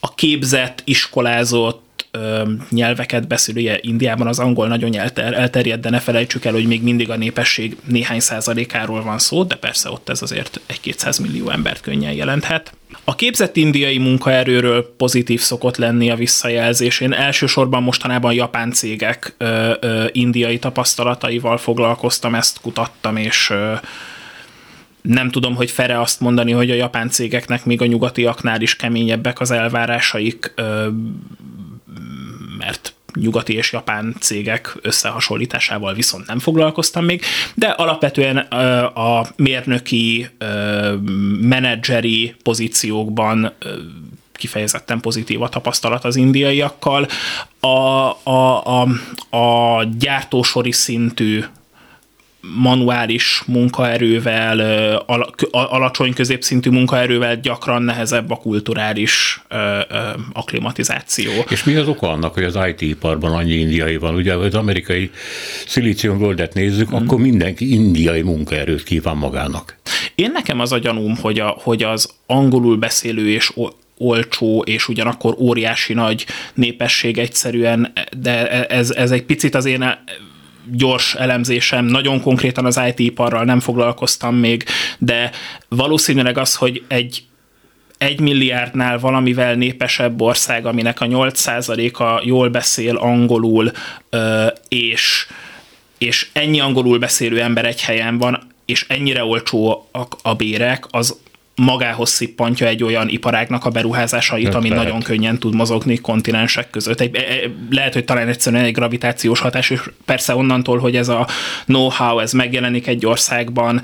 [0.00, 6.44] a képzett, iskolázott ö, nyelveket beszél, Indiában az angol nagyon elter, elterjedt, de ne felejtsük
[6.44, 10.60] el, hogy még mindig a népesség néhány százalékáról van szó, de persze ott ez azért
[10.66, 12.72] egy 200 millió embert könnyen jelenthet.
[13.04, 17.00] A képzett indiai munkaerőről pozitív szokott lenni a visszajelzés.
[17.00, 23.74] Én elsősorban mostanában japán cégek ö, ö, indiai tapasztalataival foglalkoztam, ezt kutattam, és ö,
[25.02, 29.40] nem tudom, hogy fere azt mondani, hogy a japán cégeknek még a nyugatiaknál is keményebbek
[29.40, 30.54] az elvárásaik,
[32.58, 37.22] mert nyugati és japán cégek összehasonlításával viszont nem foglalkoztam még,
[37.54, 40.28] de alapvetően a mérnöki,
[41.40, 43.52] menedzseri pozíciókban
[44.32, 47.06] kifejezetten pozitív a tapasztalat az indiaiakkal.
[47.60, 47.68] A,
[48.30, 48.88] a, a,
[49.36, 51.44] a gyártósori szintű
[52.40, 54.58] manuális munkaerővel,
[55.50, 59.42] alacsony középszintű munkaerővel gyakran nehezebb a kulturális
[60.32, 61.32] aklimatizáció.
[61.48, 64.14] És mi az oka annak, hogy az IT-iparban annyi indiai van?
[64.14, 65.10] Ugye az amerikai
[65.66, 66.94] Silicon World-et nézzük, mm.
[66.94, 69.76] akkor mindenki indiai munkaerőt kíván magának.
[70.14, 73.52] Én nekem az a gyanúm, hogy, a, hogy az angolul beszélő és
[73.98, 79.84] olcsó és ugyanakkor óriási nagy népesség egyszerűen, de ez, ez egy picit az én
[80.72, 84.64] gyors elemzésem, nagyon konkrétan az IT-iparral nem foglalkoztam még,
[84.98, 85.30] de
[85.68, 87.24] valószínűleg az, hogy egy
[87.98, 93.70] egy milliárdnál valamivel népesebb ország, aminek a 8%-a jól beszél angolul,
[94.68, 95.26] és,
[95.98, 101.18] és ennyi angolul beszélő ember egy helyen van, és ennyire olcsóak a bérek, az
[101.60, 104.84] magához szippantja egy olyan iparágnak a beruházásait, Nem ami lehet.
[104.84, 107.00] nagyon könnyen tud mozogni kontinensek között.
[107.00, 111.08] Egy, e, e, lehet, hogy talán egyszerűen egy gravitációs hatás, és persze onnantól, hogy ez
[111.08, 111.28] a
[111.64, 113.80] know-how, ez megjelenik egy országban,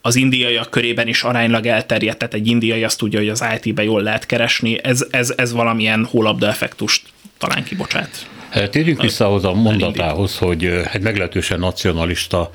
[0.00, 4.02] az indiaiak körében is aránylag elterjedt, tehát egy indiai azt tudja, hogy az IT-be jól
[4.02, 7.02] lehet keresni, ez, ez, ez valamilyen hólabda effektust
[7.38, 8.26] talán kibocsát.
[8.48, 12.50] Hát térjünk vissza ahhoz a mondatához, hogy egy meglehetősen nacionalista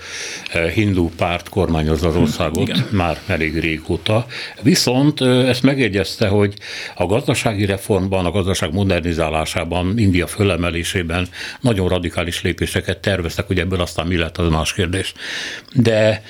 [0.73, 2.87] hindu párt kormányozza az országot Igen.
[2.91, 4.25] már elég régóta.
[4.61, 6.53] Viszont ezt megjegyezte, hogy
[6.95, 11.27] a gazdasági reformban, a gazdaság modernizálásában, India fölemelésében
[11.59, 15.13] nagyon radikális lépéseket terveztek, hogy ebből aztán mi lett, az más kérdés.
[15.73, 16.23] De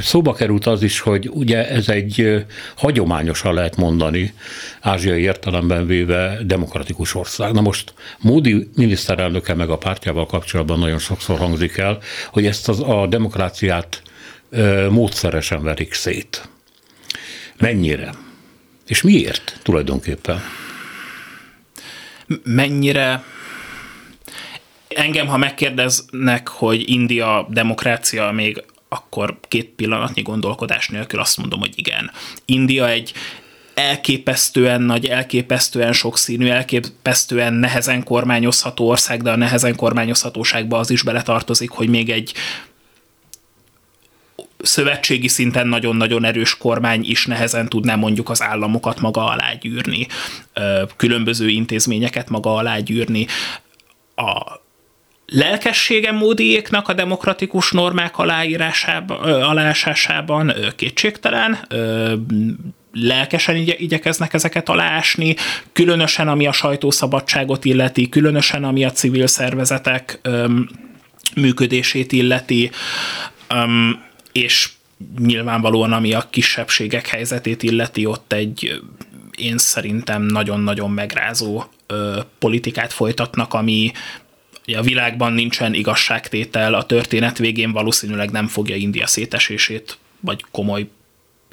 [0.00, 2.44] Szóba került az is, hogy ugye ez egy
[2.76, 4.34] hagyományosan lehet mondani,
[4.80, 7.52] ázsiai értelemben véve demokratikus ország.
[7.52, 11.98] Na most Módi miniszterelnöke meg a pártjával kapcsolatban nagyon sokszor hangzik el,
[12.30, 14.02] hogy ezt az, a demokráciát
[14.90, 16.48] módszeresen verik szét.
[17.58, 18.10] Mennyire?
[18.86, 20.42] És miért tulajdonképpen?
[22.44, 23.24] Mennyire
[24.88, 28.64] Engem, ha megkérdeznek, hogy India demokrácia még
[28.94, 32.10] akkor két pillanatnyi gondolkodás nélkül azt mondom, hogy igen.
[32.44, 33.12] India egy
[33.74, 41.70] elképesztően nagy, elképesztően sokszínű, elképesztően nehezen kormányozható ország, de a nehezen kormányozhatóságba az is beletartozik,
[41.70, 42.32] hogy még egy
[44.58, 50.06] szövetségi szinten nagyon-nagyon erős kormány is nehezen tudná mondjuk az államokat maga alá gyűrni,
[50.96, 53.26] különböző intézményeket maga alá gyűrni.
[54.16, 54.62] A
[55.26, 61.58] lelkessége módiéknak a demokratikus normák aláírásában, alásásában kétségtelen,
[62.92, 65.36] lelkesen igye, igyekeznek ezeket aláásni,
[65.72, 70.68] különösen ami a sajtószabadságot illeti, különösen ami a civil szervezetek öm,
[71.34, 72.70] működését illeti,
[73.48, 74.02] öm,
[74.32, 74.70] és
[75.18, 78.80] nyilvánvalóan ami a kisebbségek helyzetét illeti, ott egy
[79.36, 83.92] én szerintem nagyon-nagyon megrázó ö, politikát folytatnak, ami
[84.66, 90.88] a világban nincsen igazságtétel, a történet végén valószínűleg nem fogja India szétesését, vagy komoly,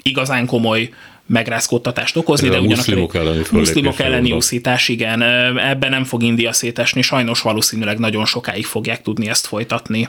[0.02, 0.90] igazán komoly
[1.26, 5.22] megrázkódtatást okozni, de ugyanakkor muszlimok elleni, muszlimok elleni úszítás, igen,
[5.58, 10.08] ebben nem fog India szétesni, sajnos valószínűleg nagyon sokáig fogják tudni ezt folytatni.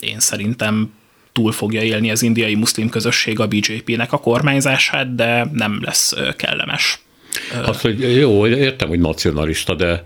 [0.00, 0.92] Én szerintem
[1.32, 7.00] túl fogja élni az indiai muszlim közösség a BJP-nek a kormányzását, de nem lesz kellemes.
[7.64, 10.02] Azt, hogy jó, értem, hogy nacionalista, de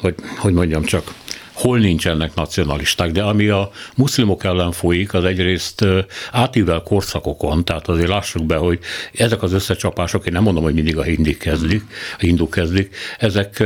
[0.00, 1.14] hogy, hogy mondjam csak,
[1.56, 5.84] hol nincsenek nacionalisták, de ami a muszlimok ellen folyik, az egyrészt
[6.32, 8.78] átível korszakokon, tehát azért lássuk be, hogy
[9.12, 11.82] ezek az összecsapások, én nem mondom, hogy mindig a hindik kezdik,
[12.12, 13.64] a hinduk kezdik, ezek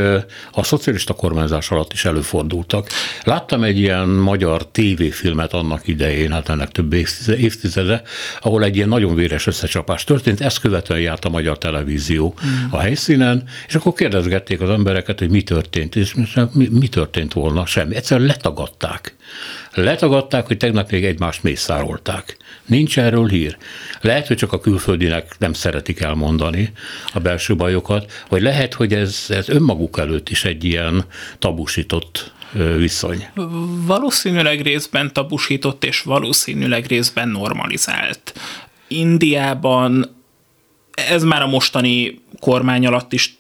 [0.53, 2.89] a szocialista kormányzás alatt is előfordultak.
[3.23, 6.93] Láttam egy ilyen magyar tévéfilmet annak idején, hát ennek több
[7.37, 8.03] évtizede,
[8.41, 12.49] ahol egy ilyen nagyon véres összecsapás történt, ezt követően járt a magyar televízió mm.
[12.71, 16.15] a helyszínen, és akkor kérdezgették az embereket, hogy mi történt, és
[16.53, 17.97] mi, mi történt volna, semmi.
[17.97, 19.15] Egyszerűen letagadták.
[19.75, 22.37] Letagadták, hogy tegnap még egymást mészárolták.
[22.67, 23.57] Nincs erről hír.
[24.01, 26.73] Lehet, hogy csak a külföldinek nem szeretik elmondani
[27.13, 31.05] a belső bajokat, vagy lehet, hogy ez, ez önmaguk előtt is egy ilyen
[31.39, 32.33] tabusított
[32.77, 33.27] viszony.
[33.87, 38.35] Valószínűleg részben tabusított, és valószínűleg részben normalizált.
[38.89, 40.17] Indiában
[40.91, 43.39] ez már a mostani kormány alatt is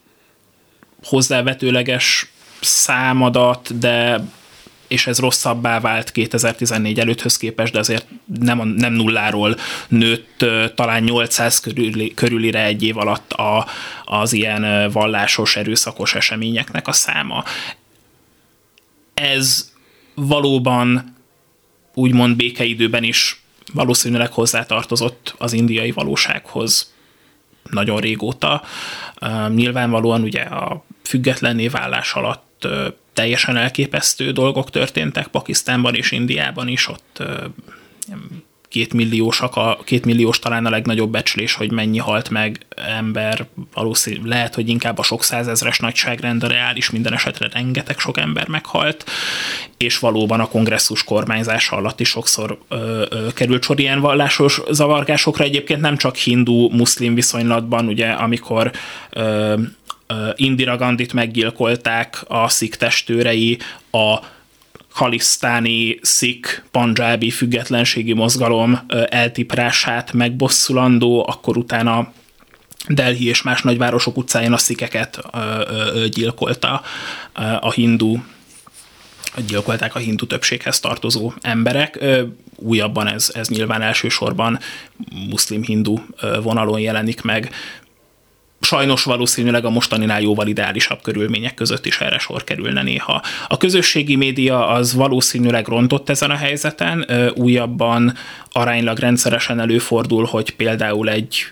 [1.05, 4.25] hozzávetőleges számadat, de
[4.91, 8.07] és ez rosszabbá vált 2014 előtthöz képest, de azért
[8.41, 9.57] nem, nem nulláról
[9.89, 10.45] nőtt
[10.75, 13.67] talán 800 körül, körülire egy év alatt a,
[14.05, 17.45] az ilyen vallásos, erőszakos eseményeknek a száma.
[19.15, 19.73] Ez
[20.15, 21.17] valóban
[21.95, 23.43] úgymond békeidőben is
[23.73, 26.93] valószínűleg hozzátartozott az indiai valósághoz
[27.71, 28.63] nagyon régóta.
[29.49, 32.50] Nyilvánvalóan ugye a függetlenné válás alatt
[33.13, 37.23] teljesen elképesztő dolgok történtek Pakisztánban és Indiában is, ott
[38.71, 44.27] két milliósak, a, két milliós talán a legnagyobb becslés, hogy mennyi halt meg ember, valószínűleg
[44.27, 49.05] lehet, hogy inkább a sok százezres nagyságrend a reális, minden esetre rengeteg sok ember meghalt,
[49.77, 55.45] és valóban a kongresszus kormányzása alatt is sokszor ö, ö, került sor ilyen vallásos zavargásokra,
[55.45, 58.71] egyébként nem csak hindu-muszlim viszonylatban, ugye, amikor
[59.11, 59.55] ö,
[60.35, 63.59] Indira Gandit meggyilkolták a szik testőrei,
[63.91, 64.19] a
[64.93, 72.13] halisztáni szik panjábi függetlenségi mozgalom eltiprását megbosszulandó, akkor utána
[72.89, 75.21] Delhi és más nagyvárosok utcáján a szikeket
[76.11, 76.83] gyilkolta
[77.61, 78.19] a hindu
[79.47, 82.05] gyilkolták a hindu többséghez tartozó emberek.
[82.57, 84.59] Újabban ez, ez nyilván elsősorban
[85.29, 85.99] muszlim-hindu
[86.43, 87.55] vonalon jelenik meg,
[88.61, 93.23] sajnos valószínűleg a mostaninál jóval ideálisabb körülmények között is erre sor kerülne néha.
[93.49, 98.15] A közösségi média az valószínűleg rontott ezen a helyzeten, újabban
[98.53, 101.47] aránylag rendszeresen előfordul, hogy például egy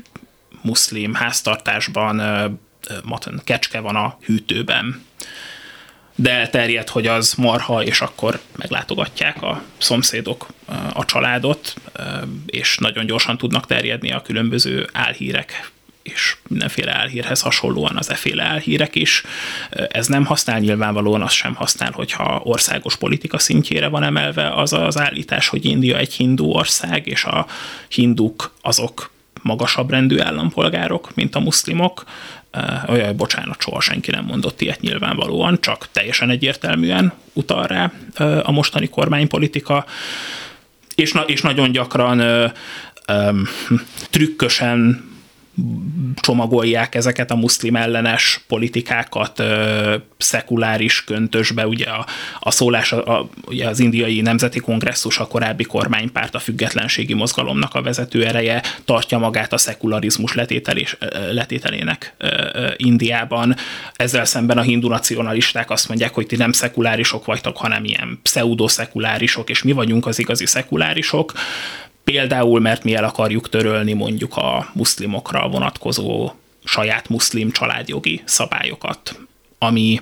[0.62, 2.22] muszlim háztartásban
[3.44, 5.06] kecske van a hűtőben
[6.20, 10.46] de elterjedt, hogy az marha, és akkor meglátogatják a szomszédok
[10.92, 11.74] a családot,
[12.46, 15.70] és nagyon gyorsan tudnak terjedni a különböző álhírek
[16.12, 19.22] és mindenféle álhírhez hasonlóan az eféle álhírek is.
[19.70, 24.98] Ez nem használ, nyilvánvalóan az sem használ, hogyha országos politika szintjére van emelve az az
[24.98, 27.46] állítás, hogy India egy hindu ország, és a
[27.88, 29.10] hinduk azok
[29.42, 32.04] magasabb rendű állampolgárok, mint a muszlimok.
[32.86, 37.92] Olyan, bocsánat, soha senki nem mondott ilyet nyilvánvalóan, csak teljesen egyértelműen utal rá
[38.42, 39.86] a mostani kormánypolitika,
[40.94, 42.46] és, na, és nagyon gyakran ö,
[43.06, 43.40] ö,
[44.10, 45.08] trükkösen
[46.20, 51.66] csomagolják ezeket a muszlim ellenes politikákat ö, szekuláris köntösbe.
[51.66, 52.06] Ugye a,
[52.40, 57.74] a szólás, a, a, ugye az indiai nemzeti kongresszus, a korábbi kormánypárt, a függetlenségi mozgalomnak
[57.74, 60.96] a vezető ereje tartja magát a szekularizmus letételés,
[61.32, 63.56] letételének ö, ö, Indiában.
[63.96, 69.50] Ezzel szemben a hindu nacionalisták azt mondják, hogy ti nem szekulárisok vagytok, hanem ilyen pseudoszekulárisok,
[69.50, 71.32] és mi vagyunk az igazi szekulárisok
[72.08, 76.32] Például, mert mi el akarjuk törölni mondjuk a muszlimokra vonatkozó
[76.64, 79.20] saját muszlim családjogi szabályokat,
[79.58, 80.00] ami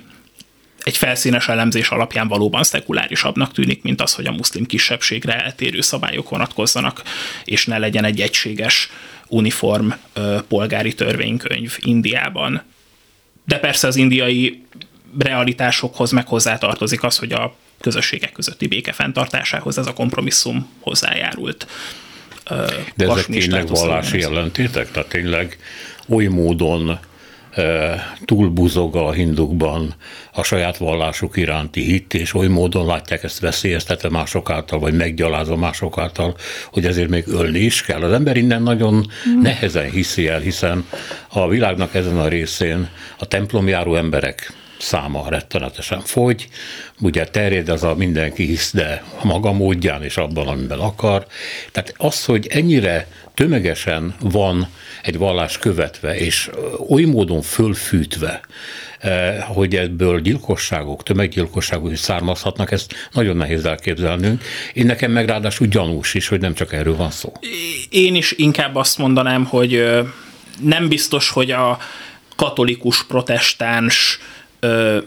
[0.83, 6.29] egy felszínes elemzés alapján valóban szekulárisabbnak tűnik, mint az, hogy a muszlim kisebbségre eltérő szabályok
[6.29, 7.01] vonatkozzanak,
[7.45, 8.89] és ne legyen egy egységes
[9.27, 9.89] uniform
[10.47, 12.63] polgári törvénykönyv Indiában.
[13.45, 14.63] De persze az indiai
[15.17, 21.67] realitásokhoz meg hozzátartozik az, hogy a közösségek közötti béke fenntartásához ez a kompromisszum hozzájárult.
[22.95, 24.91] De ezek tényleg vallási jelentétek?
[24.91, 25.57] Tehát tényleg
[26.07, 26.99] oly módon
[28.25, 29.95] túlbuzog a hindukban
[30.33, 35.55] a saját vallásuk iránti hit, és oly módon látják ezt veszélyeztetve mások által, vagy meggyalázva
[35.55, 36.35] mások által,
[36.71, 38.01] hogy ezért még ölni is kell.
[38.01, 38.93] Az ember innen nagyon
[39.29, 39.41] mm.
[39.41, 40.85] nehezen hiszi el, hiszen
[41.27, 46.47] a világnak ezen a részén a templomjáró emberek száma rettenetesen fogy,
[46.99, 51.27] ugye terjed az a mindenki hisz, de a maga módján és abban, amiben akar.
[51.71, 54.67] Tehát az, hogy ennyire tömegesen van
[55.03, 56.49] egy vallás követve, és
[56.89, 58.41] oly módon fölfűtve,
[59.47, 64.43] hogy ebből gyilkosságok, tömeggyilkosságok is származhatnak, ezt nagyon nehéz elképzelnünk.
[64.73, 67.31] Én nekem meg ráadásul gyanús is, hogy nem csak erről van szó.
[67.89, 69.83] Én is inkább azt mondanám, hogy
[70.61, 71.77] nem biztos, hogy a
[72.35, 74.19] katolikus, protestáns,
[74.59, 74.97] ö,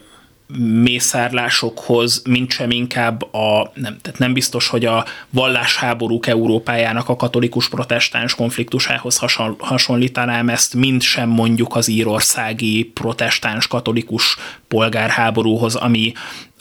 [0.59, 7.69] mészárlásokhoz, mint sem inkább a, nem, tehát nem biztos, hogy a vallásháborúk Európájának a katolikus
[7.69, 9.21] protestáns konfliktusához
[9.59, 14.37] hasonlítanám ezt, mint sem mondjuk az írországi protestáns katolikus
[14.69, 16.13] polgárháborúhoz, ami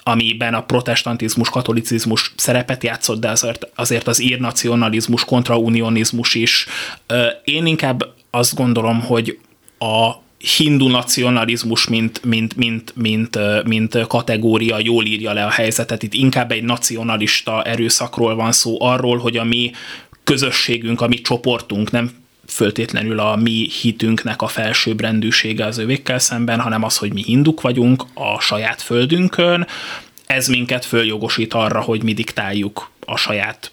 [0.04, 6.68] amiben a protestantizmus, katolicizmus szerepet játszott, de azért, azért az írnacionalizmus, kontraunionizmus is.
[7.44, 9.40] Én inkább azt gondolom, hogy
[9.80, 16.04] a hindu nacionalizmus, mint, mint, mint, mint, mint kategória jól írja le a helyzetet.
[16.04, 19.72] Itt inkább egy nacionalista erőszakról van szó, arról, hogy a mi
[20.24, 22.12] közösségünk, a mi csoportunk nem
[22.48, 28.04] föltétlenül a mi hitünknek a felsőbbrendűsége az övékkel szemben, hanem az, hogy mi hinduk vagyunk
[28.14, 29.68] a saját földünkön,
[30.26, 33.72] ez minket följogosít arra, hogy mi diktáljuk a saját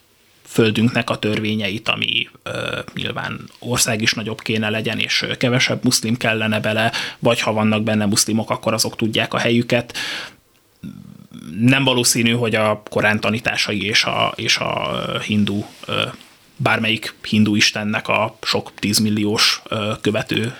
[0.56, 6.60] földünknek a törvényeit, ami ö, nyilván ország is nagyobb kéne legyen, és kevesebb muszlim kellene
[6.60, 9.96] bele, vagy ha vannak benne muszlimok, akkor azok tudják a helyüket.
[11.60, 16.02] Nem valószínű, hogy a Korán tanításai és a, és a hindu ö,
[16.56, 19.62] bármelyik hindu istennek a sok tízmilliós
[20.00, 20.54] követő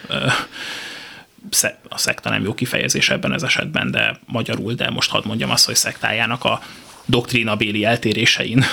[1.88, 5.66] a szekta nem jó kifejezés ebben az esetben, de magyarul, de most hadd mondjam azt,
[5.66, 6.60] hogy szektájának a
[7.06, 8.64] doktrínabéli eltérésein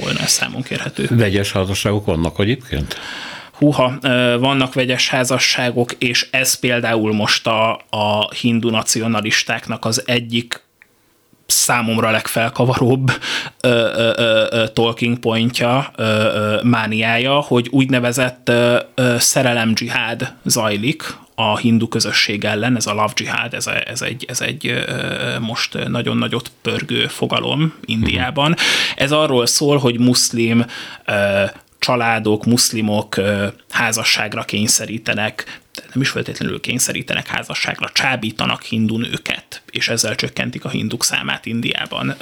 [0.00, 1.06] volna ez számon kérhető.
[1.10, 2.96] Vegyes házasságok vannak egyébként?
[3.52, 3.98] Húha,
[4.38, 10.66] vannak vegyes házasságok, és ez például most a, a hindu nacionalistáknak az egyik
[11.50, 13.10] számomra legfelkavaróbb
[13.60, 21.16] ö, ö, ö, talking pointja, ö, ö, mániája, hogy úgynevezett ö, ö, szerelem dzsihád zajlik
[21.34, 24.84] a hindu közösség ellen, ez a love jihad, ez, a, ez egy, ez egy
[25.40, 28.54] most nagyon nagyot pörgő fogalom Indiában.
[28.96, 30.64] Ez arról szól, hogy muszlim
[31.78, 33.20] családok, muszlimok
[33.70, 35.60] házasságra kényszerítenek,
[35.92, 42.16] nem is feltétlenül kényszerítenek házasságra, csábítanak hindu nőket, és ezzel csökkentik a hinduk számát Indiában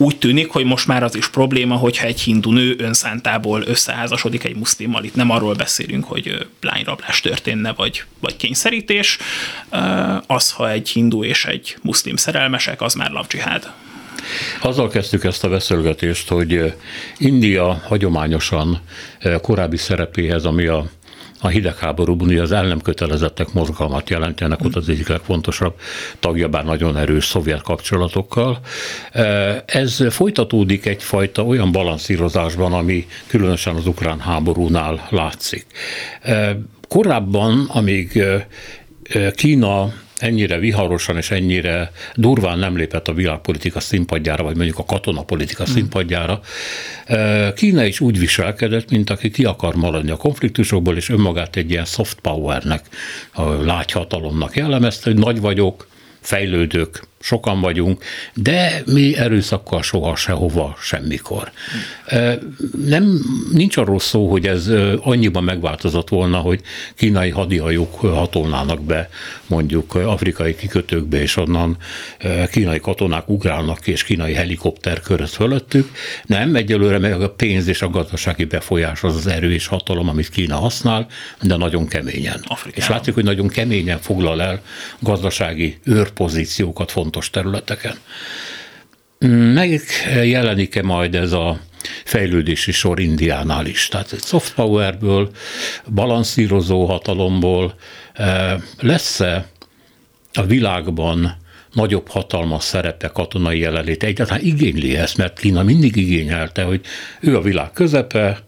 [0.00, 4.56] úgy tűnik, hogy most már az is probléma, hogyha egy hindu nő önszántából összeházasodik egy
[4.56, 5.04] muszlimmal.
[5.04, 9.18] Itt nem arról beszélünk, hogy lányrablás történne, vagy, vagy kényszerítés.
[10.26, 13.72] Az, ha egy hindu és egy muszlim szerelmesek, az már lavdzsihád.
[14.60, 16.74] Azzal kezdtük ezt a beszélgetést, hogy
[17.18, 18.80] India hagyományosan
[19.40, 20.90] korábbi szerepéhez, ami a
[21.40, 25.74] a hidegháborúban ugye az el nem kötelezettek mozgalmat jelenti, ennek ott az egyik legfontosabb
[26.18, 28.60] tagja, bár nagyon erős szovjet kapcsolatokkal.
[29.64, 35.66] Ez folytatódik egyfajta olyan balanszírozásban, ami különösen az ukrán háborúnál látszik.
[36.88, 38.22] Korábban, amíg
[39.34, 39.92] Kína
[40.22, 45.72] ennyire viharosan és ennyire durván nem lépett a világpolitika színpadjára, vagy mondjuk a katonapolitika hmm.
[45.74, 46.40] színpadjára.
[47.54, 51.84] Kína is úgy viselkedett, mint aki ki akar maradni a konfliktusokból, és önmagát egy ilyen
[51.84, 52.84] soft powernek,
[53.32, 55.88] a lágyhatalomnak jellemezte, hogy nagy vagyok,
[56.20, 58.04] fejlődök, sokan vagyunk,
[58.34, 61.50] de mi erőszakkal soha sehova, semmikor.
[62.86, 63.20] Nem,
[63.52, 66.60] nincs arról szó, hogy ez annyiban megváltozott volna, hogy
[66.94, 69.08] kínai hadihajók hatolnának be
[69.46, 71.76] mondjuk afrikai kikötőkbe, és onnan
[72.50, 75.90] kínai katonák ugrálnak ki, és kínai helikopter köröz fölöttük.
[76.26, 80.28] Nem, egyelőre meg a pénz és a gazdasági befolyás az az erő és hatalom, amit
[80.28, 81.06] Kína használ,
[81.42, 82.40] de nagyon keményen.
[82.46, 82.84] Afrikában.
[82.84, 84.62] És látszik, hogy nagyon keményen foglal el
[84.98, 87.96] gazdasági őrpozíciókat, fontos területeken.
[89.54, 91.60] Megjelenik-e majd ez a
[92.04, 93.88] fejlődési sor Indiánál is.
[93.88, 95.30] Tehát egy soft powerből,
[95.94, 97.74] balanszírozó hatalomból
[98.12, 99.46] eh, lesz-e
[100.32, 101.36] a világban
[101.72, 104.02] nagyobb hatalmas szerepe katonai jelenlét.
[104.02, 106.80] Egyáltalán igényli ezt, mert Kína mindig igényelte, hogy
[107.20, 108.44] ő a világ közepe,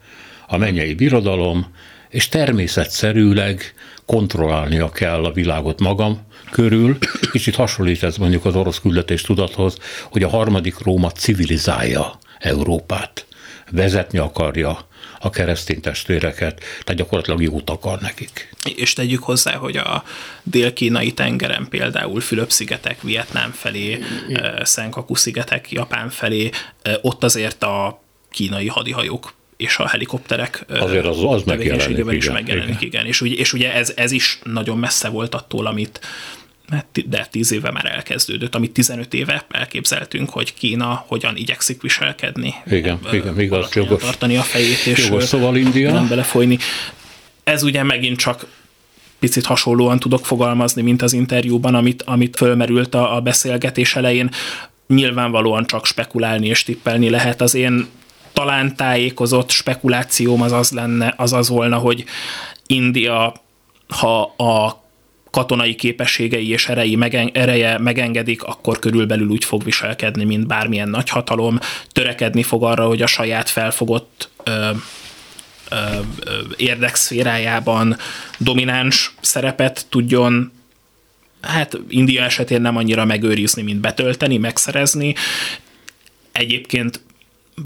[0.47, 1.67] a mennyei birodalom,
[2.09, 3.75] és természetszerűleg
[4.07, 6.99] kontrollálnia kell a világot magam körül.
[7.31, 9.77] Kicsit hasonlít ez mondjuk az orosz küldetés tudathoz,
[10.11, 13.27] hogy a harmadik Róma civilizálja Európát,
[13.71, 14.87] vezetni akarja
[15.19, 18.55] a keresztény testvéreket, tehát gyakorlatilag jót akar nekik.
[18.75, 20.05] És tegyük hozzá, hogy a
[20.43, 23.99] dél-kínai tengeren például Fülöp-szigetek, Vietnám felé,
[24.65, 26.51] Senkaku-szigetek, Japán felé,
[27.01, 32.81] ott azért a kínai hadihajók és a helikopterek Azért az, az megjelenik, igen, is megjelenik,
[32.81, 32.87] igen.
[32.87, 33.07] igen.
[33.07, 36.01] És, ugye, és ugye ez, ez is nagyon messze volt attól, amit
[37.07, 42.55] de 10 éve már elkezdődött, amit 15 éve elképzeltünk, hogy Kína hogyan igyekszik viselkedni.
[42.67, 44.03] Igen, igen, igaz, jogos.
[44.03, 45.93] Tartani a fejét, és jogos, szóval India.
[45.93, 46.59] nem belefolyni.
[47.45, 48.47] Ez ugye megint csak
[49.19, 54.31] picit hasonlóan tudok fogalmazni, mint az interjúban, amit, amit fölmerült a, a beszélgetés elején.
[54.87, 57.41] Nyilvánvalóan csak spekulálni és tippelni lehet.
[57.41, 57.87] Az én
[58.33, 62.05] talán tájékozott spekulációm az az lenne, az az volna, hogy
[62.67, 63.35] India,
[63.89, 64.82] ha a
[65.33, 71.59] katonai képességei és erei megen, ereje megengedik, akkor körülbelül úgy fog viselkedni, mint bármilyen nagyhatalom,
[71.93, 74.71] törekedni fog arra, hogy a saját felfogott ö,
[75.71, 75.77] ö,
[76.57, 77.97] érdekszférájában
[78.39, 80.53] domináns szerepet tudjon
[81.43, 85.15] hát India esetén nem annyira megőrizni, mint betölteni, megszerezni.
[86.33, 87.01] Egyébként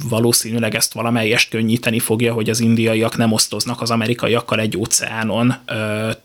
[0.08, 5.54] valószínűleg ezt valamelyest könnyíteni fogja, hogy az indiaiak nem osztoznak az amerikaiakkal egy óceánon,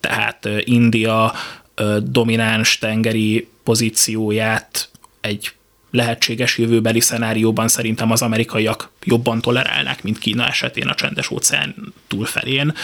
[0.00, 1.32] tehát India
[2.02, 4.88] domináns tengeri pozícióját
[5.20, 5.52] egy
[5.90, 11.74] lehetséges jövőbeli szenárióban szerintem az amerikaiak jobban tolerálnák, mint Kína esetén a csendes óceán
[12.08, 12.74] túlfelén.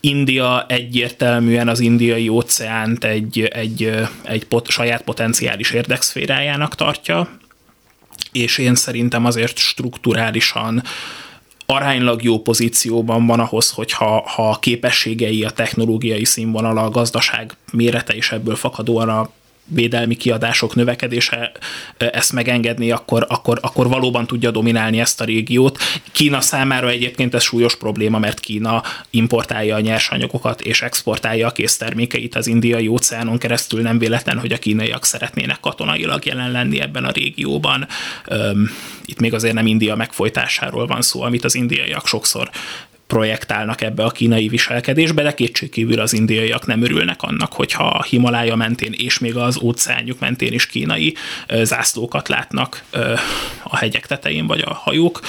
[0.00, 3.92] India egyértelműen az indiai óceánt egy, egy,
[4.22, 7.38] egy pot, saját potenciális érdekszférájának tartja,
[8.32, 10.82] és én szerintem azért strukturálisan
[11.66, 18.16] aránylag jó pozícióban van ahhoz, hogyha ha a képességei, a technológiai színvonala, a gazdaság mérete
[18.16, 19.30] is ebből fakadóan a
[19.68, 21.52] védelmi kiadások növekedése
[21.96, 25.78] ezt megengedni, akkor, akkor, akkor valóban tudja dominálni ezt a régiót.
[26.12, 32.34] Kína számára egyébként ez súlyos probléma, mert Kína importálja a nyersanyagokat és exportálja a késztermékeit
[32.34, 33.82] az indiai óceánon keresztül.
[33.82, 37.86] Nem véletlen, hogy a kínaiak szeretnének katonailag jelen lenni ebben a régióban.
[39.04, 42.50] Itt még azért nem India megfojtásáról van szó, amit az indiaiak sokszor
[43.08, 48.54] projektálnak ebbe a kínai viselkedésbe, de kétségkívül az indiaiak nem örülnek annak, hogyha a Himalája
[48.54, 51.14] mentén és még az óceánjuk mentén is kínai
[51.62, 52.84] zászlókat látnak
[53.62, 55.20] a hegyek tetején vagy a hajók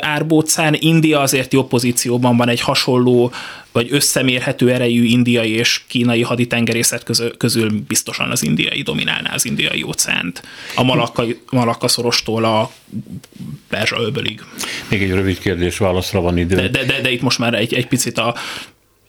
[0.00, 0.76] árbócán.
[0.78, 3.32] India azért jobb pozícióban van egy hasonló
[3.72, 9.82] vagy összemérhető erejű indiai és kínai haditengerészet közül, közül biztosan az indiai dominálná az indiai
[9.82, 10.42] óceánt.
[10.74, 12.72] A Malakka, Malakka szorostól a
[13.68, 14.40] Perzsa öbölig.
[14.88, 16.54] Még egy rövid kérdés, válaszra van idő.
[16.56, 18.34] De, de, de, de itt most már egy, egy picit a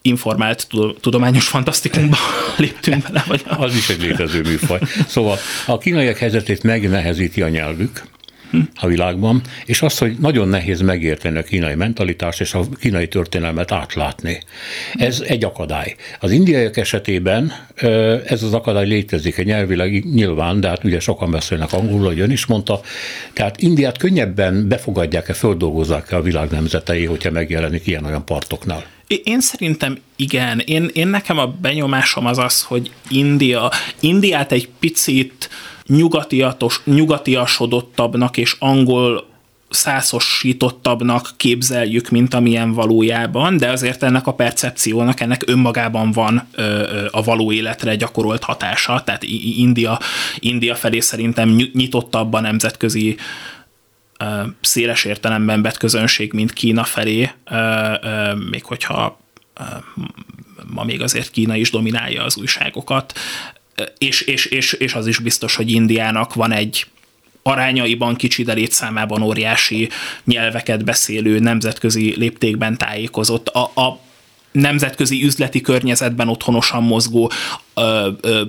[0.01, 0.67] informált
[0.99, 2.17] tudományos fantasztikumba
[2.57, 3.23] léptünk bele.
[3.27, 3.41] Vagy.
[3.45, 4.79] Az is egy létező műfaj.
[5.07, 8.03] Szóval a kínaiak helyzetét megnehezíti a nyelvük,
[8.75, 13.71] a világban, és az, hogy nagyon nehéz megérteni a kínai mentalitást és a kínai történelmet
[13.71, 14.39] átlátni.
[14.93, 15.95] Ez egy akadály.
[16.19, 17.53] Az indiaiak esetében
[18.25, 22.31] ez az akadály létezik, egy nyelvileg nyilván, de hát ugye sokan beszélnek angolul, hogy ön
[22.31, 22.81] is mondta,
[23.33, 28.85] tehát Indiát könnyebben befogadják-e, földolgozzák-e a világ nemzetei, hogyha megjelenik ilyen-olyan partoknál.
[29.23, 30.59] Én szerintem igen.
[30.59, 35.49] Én, én nekem a benyomásom az az, hogy India, Indiát egy picit
[35.89, 39.27] nyugatiatos, nyugatiasodottabbnak és angol
[39.69, 47.07] százosítottabbnak képzeljük, mint amilyen valójában, de azért ennek a percepciónak, ennek önmagában van ö, ö,
[47.11, 49.23] a való életre gyakorolt hatása, tehát
[49.57, 49.99] India,
[50.39, 53.17] India felé szerintem nyitottabb a nemzetközi
[54.19, 54.25] ö,
[54.61, 57.55] széles értelemben vett közönség, mint Kína felé, ö,
[58.01, 59.19] ö, még hogyha
[59.59, 59.63] ö,
[60.67, 63.13] ma még azért Kína is dominálja az újságokat,
[63.97, 66.85] és, és, és, és az is biztos, hogy Indiának van egy
[67.43, 69.89] arányaiban kicsi, de létszámában óriási
[70.23, 73.99] nyelveket beszélő, nemzetközi léptékben tájékozott, a, a
[74.51, 77.31] nemzetközi üzleti környezetben otthonosan mozgó
[77.73, 78.41] ö, ö,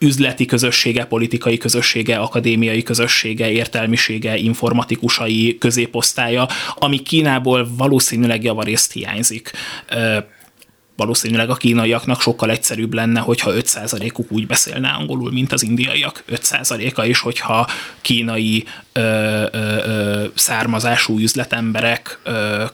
[0.00, 9.50] üzleti közössége, politikai közössége, akadémiai közössége, értelmisége, informatikusai középosztálya, ami Kínából valószínűleg javarészt hiányzik
[10.96, 16.24] valószínűleg a kínaiaknak sokkal egyszerűbb lenne, hogyha 5%-uk úgy beszélne angolul, mint az indiaiak.
[16.28, 17.68] 5%-a, és hogyha
[18.00, 22.64] kínai ö, ö, ö, származású üzletemberek ö,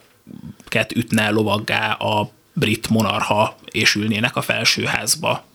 [0.64, 5.48] ket ütne lovaggá a brit monarha, és ülnének a felsőházba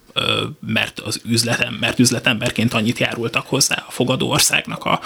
[0.68, 4.99] mert az üzletem, mert üzletemberként annyit járultak hozzá a fogadó országnak a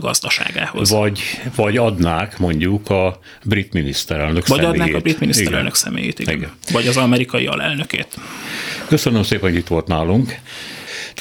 [0.00, 0.90] gazdaságához.
[0.90, 1.20] Vagy,
[1.54, 4.78] vagy adnák mondjuk a brit miniszterelnök vagy személyét.
[4.78, 5.74] Vagy adnák a brit miniszterelnök igen.
[5.74, 6.34] személyét, igen.
[6.34, 6.50] igen.
[6.72, 8.16] Vagy az amerikai alelnökét.
[8.86, 10.38] Köszönöm szépen, hogy itt volt nálunk.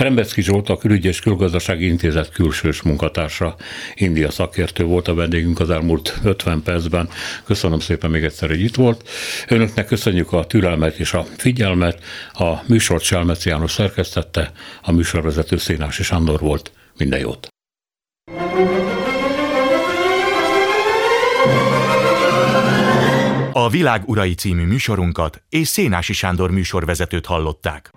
[0.02, 3.56] Trembecki Zsolt a Külügy és Külgazdasági Intézet külsős munkatársa,
[3.96, 7.10] India szakértő volt a vendégünk az elmúlt 50 percben.
[7.44, 9.10] Köszönöm szépen még egyszer, hogy itt volt.
[9.48, 12.04] Önöknek köszönjük a türelmet és a figyelmet.
[12.34, 16.72] A műsort Selmeci János szerkesztette, a műsorvezető Szénási Sándor volt.
[16.98, 17.48] Minden jót!
[23.52, 27.92] A Világ Urai című műsorunkat és Szénási Sándor műsorvezetőt hallották.